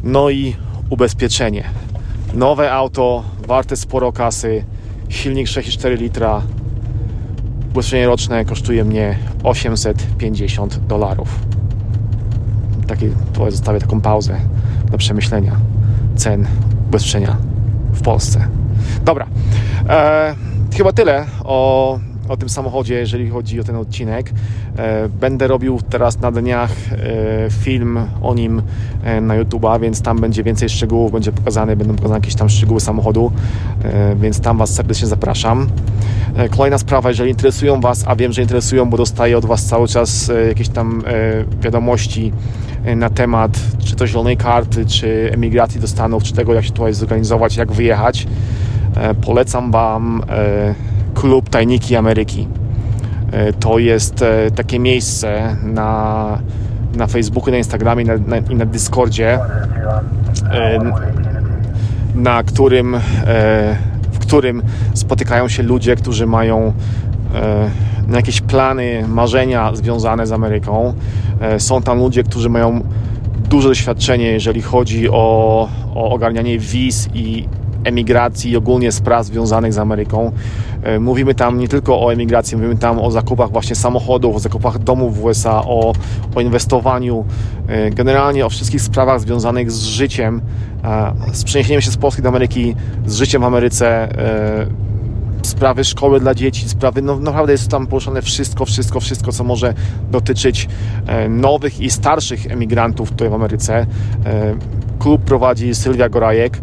No 0.03 0.31
i 0.31 0.57
ubezpieczenie. 0.90 1.64
Nowe 2.35 2.73
auto, 2.73 3.23
warte 3.47 3.77
sporo 3.77 4.12
kasy, 4.12 4.64
silnik 5.09 5.47
6,4 5.47 5.99
litra, 5.99 6.42
ubezpieczenie 7.70 8.07
roczne 8.07 8.44
kosztuje 8.44 8.85
mnie 8.85 9.18
850 9.42 10.87
dolarów 10.87 11.53
taki, 12.87 13.09
zostawię 13.49 13.81
taką 13.81 14.01
pauzę 14.01 14.37
do 14.90 14.99
przemyślenia 14.99 15.57
cen 16.16 16.47
ubezpieczenia 16.88 17.37
w 17.92 18.03
Polsce. 18.03 18.49
Dobra, 19.05 19.27
e, 19.88 20.35
chyba 20.77 20.92
tyle 20.92 21.27
o, 21.44 21.99
o 22.28 22.37
tym 22.37 22.48
samochodzie, 22.48 22.94
jeżeli 22.94 23.30
chodzi 23.30 23.60
o 23.60 23.64
ten 23.64 23.76
odcinek. 23.76 24.32
E, 24.78 25.08
będę 25.08 25.46
robił 25.46 25.80
teraz 25.90 26.20
na 26.20 26.32
dniach 26.32 26.70
e, 26.92 26.96
film 27.50 27.98
o 28.22 28.34
nim 28.34 28.62
e, 29.04 29.20
na 29.20 29.34
YouTube'a, 29.40 29.80
więc 29.80 30.02
tam 30.02 30.20
będzie 30.20 30.42
więcej 30.42 30.68
szczegółów, 30.68 31.12
będzie 31.12 31.32
pokazane, 31.32 31.76
będą 31.76 31.94
pokazane 31.96 32.18
jakieś 32.18 32.34
tam 32.34 32.48
szczegóły 32.48 32.80
samochodu, 32.80 33.32
więc 34.16 34.40
tam 34.40 34.58
Was 34.58 34.74
serdecznie 34.74 35.08
zapraszam. 35.08 35.66
Kolejna 36.56 36.78
sprawa, 36.78 37.08
jeżeli 37.08 37.30
interesują 37.30 37.80
Was, 37.80 38.04
a 38.06 38.16
wiem, 38.16 38.32
że 38.32 38.42
interesują, 38.42 38.90
bo 38.90 38.96
dostaję 38.96 39.38
od 39.38 39.44
Was 39.44 39.64
cały 39.66 39.88
czas 39.88 40.30
jakieś 40.48 40.68
tam 40.68 41.02
wiadomości 41.60 42.32
na 42.96 43.10
temat 43.10 43.60
czy 43.84 43.96
to 43.96 44.06
zielonej 44.06 44.37
karty, 44.37 44.87
czy 44.87 45.30
emigracji 45.32 45.80
do 45.80 45.88
Stanów, 45.88 46.22
czy 46.22 46.32
tego, 46.32 46.54
jak 46.54 46.64
się 46.64 46.70
tutaj 46.70 46.94
zorganizować, 46.94 47.56
jak 47.56 47.72
wyjechać, 47.72 48.26
polecam 49.22 49.70
Wam 49.70 50.22
klub 51.14 51.48
Tajniki 51.48 51.96
Ameryki. 51.96 52.48
E, 53.33 53.53
to 53.53 53.79
jest 53.79 54.24
takie 54.55 54.79
miejsce 54.79 55.57
na, 55.62 56.38
na 56.96 57.07
Facebooku, 57.07 57.50
na 57.50 57.57
Instagramie 57.57 58.05
na, 58.05 58.16
na, 58.16 58.37
i 58.37 58.55
na 58.55 58.66
Discordzie, 58.66 59.38
na 62.14 62.42
którym, 62.42 62.96
w 64.12 64.18
którym 64.18 64.62
spotykają 64.94 65.48
się 65.48 65.62
ludzie, 65.62 65.96
którzy 65.96 66.27
mają 66.27 66.72
na 68.09 68.16
jakieś 68.16 68.40
plany, 68.40 69.05
marzenia 69.09 69.74
związane 69.74 70.27
z 70.27 70.33
Ameryką. 70.33 70.94
E, 71.40 71.61
są 71.61 71.83
tam 71.83 71.98
ludzie, 71.98 72.22
którzy 72.22 72.48
mają 72.48 72.81
duże 73.50 73.68
doświadczenie, 73.68 74.27
jeżeli 74.27 74.62
chodzi 74.62 75.09
o, 75.11 75.68
o 75.94 76.11
ogarnianie 76.11 76.59
wiz 76.59 77.09
i 77.14 77.48
emigracji 77.85 78.51
i 78.51 78.57
ogólnie 78.57 78.92
spraw 78.92 79.27
związanych 79.27 79.73
z 79.73 79.79
Ameryką. 79.79 80.33
E, 80.83 81.01
mówimy 81.01 81.35
tam 81.35 81.59
nie 81.59 81.68
tylko 81.68 82.07
o 82.07 82.12
emigracji, 82.12 82.57
mówimy 82.57 82.77
tam 82.77 82.99
o 82.99 83.11
zakupach 83.11 83.51
właśnie 83.51 83.77
samochodów, 83.77 84.37
o 84.37 84.38
zakupach 84.38 84.79
domów 84.79 85.18
w 85.18 85.25
USA, 85.25 85.62
o, 85.64 85.92
o 86.35 86.40
inwestowaniu, 86.40 87.25
e, 87.68 87.90
generalnie 87.90 88.47
o 88.47 88.51
wszystkich 88.51 88.83
sprawach 88.83 89.20
związanych 89.20 89.70
z 89.70 89.83
życiem, 89.83 90.40
z 91.33 91.44
przeniesieniem 91.44 91.81
się 91.81 91.90
z 91.90 91.97
Polski 91.97 92.23
do 92.23 92.29
Ameryki, 92.29 92.75
z 93.07 93.16
życiem 93.16 93.42
w 93.42 93.44
Ameryce, 93.44 94.09
sprawy 95.47 95.85
szkoły 95.85 96.20
dla 96.20 96.35
dzieci, 96.35 96.68
sprawy, 96.68 97.03
no 97.03 97.16
naprawdę 97.20 97.53
jest 97.53 97.68
tam 97.68 97.87
poruszone 97.87 98.23
wszystko, 98.23 98.64
wszystko, 98.64 99.01
wszystko, 99.01 99.33
co 99.33 99.44
może 99.44 99.75
dotyczyć 100.11 100.68
e, 101.07 101.29
nowych 101.29 101.81
i 101.81 101.90
starszych 101.90 102.47
emigrantów 102.51 103.11
tutaj 103.11 103.29
w 103.29 103.35
Ameryce. 103.35 103.87
E, 105.04 105.06
Klub 105.06 105.22
prowadzi 105.22 105.74
Sylwia 105.74 106.08
Gorajek, 106.08 106.60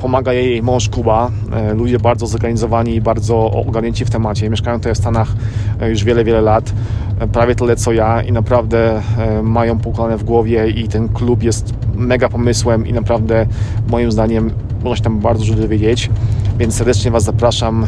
pomaga 0.00 0.32
jej 0.32 0.62
mąż 0.62 0.88
Kuba. 0.88 1.30
Ludzie 1.74 1.98
bardzo 1.98 2.26
zorganizowani 2.26 2.94
i 2.94 3.00
bardzo 3.00 3.50
ogarnięci 3.50 4.04
w 4.04 4.10
temacie. 4.10 4.50
Mieszkają 4.50 4.76
tutaj 4.78 4.94
w 4.94 4.98
Stanach 4.98 5.28
już 5.88 6.04
wiele, 6.04 6.24
wiele 6.24 6.40
lat, 6.40 6.72
prawie 7.32 7.54
tyle 7.54 7.76
co 7.76 7.92
ja 7.92 8.22
i 8.22 8.32
naprawdę 8.32 9.02
mają 9.42 9.78
poukładane 9.78 10.18
w 10.18 10.24
głowie 10.24 10.68
i 10.68 10.88
ten 10.88 11.08
klub 11.08 11.42
jest 11.42 11.74
mega 11.94 12.28
pomysłem 12.28 12.86
i 12.86 12.92
naprawdę 12.92 13.46
moim 13.88 14.12
zdaniem 14.12 14.50
można 14.84 14.96
się 14.96 15.02
tam 15.02 15.20
bardzo 15.20 15.44
dużo 15.44 15.54
dowiedzieć, 15.54 16.10
więc 16.58 16.74
serdecznie 16.74 17.10
Was 17.10 17.24
zapraszam. 17.24 17.86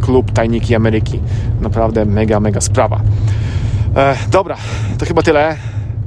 Klub 0.00 0.30
Tajniki 0.32 0.74
Ameryki. 0.74 1.20
Naprawdę 1.60 2.04
mega, 2.04 2.40
mega 2.40 2.60
sprawa. 2.60 3.00
Dobra, 4.30 4.56
to 4.98 5.06
chyba 5.06 5.22
tyle. 5.22 5.56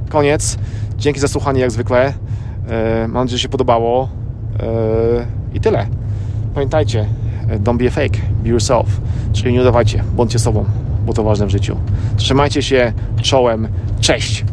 Koniec. 0.08 0.58
Dzięki 0.98 1.20
za 1.20 1.28
słuchanie 1.28 1.60
jak 1.60 1.70
zwykle. 1.70 2.12
E, 2.68 3.08
mam 3.08 3.24
nadzieję, 3.24 3.38
że 3.38 3.42
się 3.42 3.48
podobało. 3.48 4.08
E, 4.60 4.66
I 5.54 5.60
tyle. 5.60 5.86
Pamiętajcie, 6.54 7.06
e, 7.48 7.58
don't 7.58 7.76
be 7.76 7.86
a 7.86 7.90
fake, 7.90 8.18
be 8.42 8.48
yourself. 8.48 9.00
Czyli 9.32 9.52
nie 9.52 9.60
udawajcie, 9.60 10.04
bądźcie 10.16 10.38
sobą, 10.38 10.64
bo 11.06 11.12
to 11.12 11.22
ważne 11.22 11.46
w 11.46 11.50
życiu. 11.50 11.76
Trzymajcie 12.16 12.62
się 12.62 12.92
czołem. 13.22 13.68
Cześć! 14.00 14.44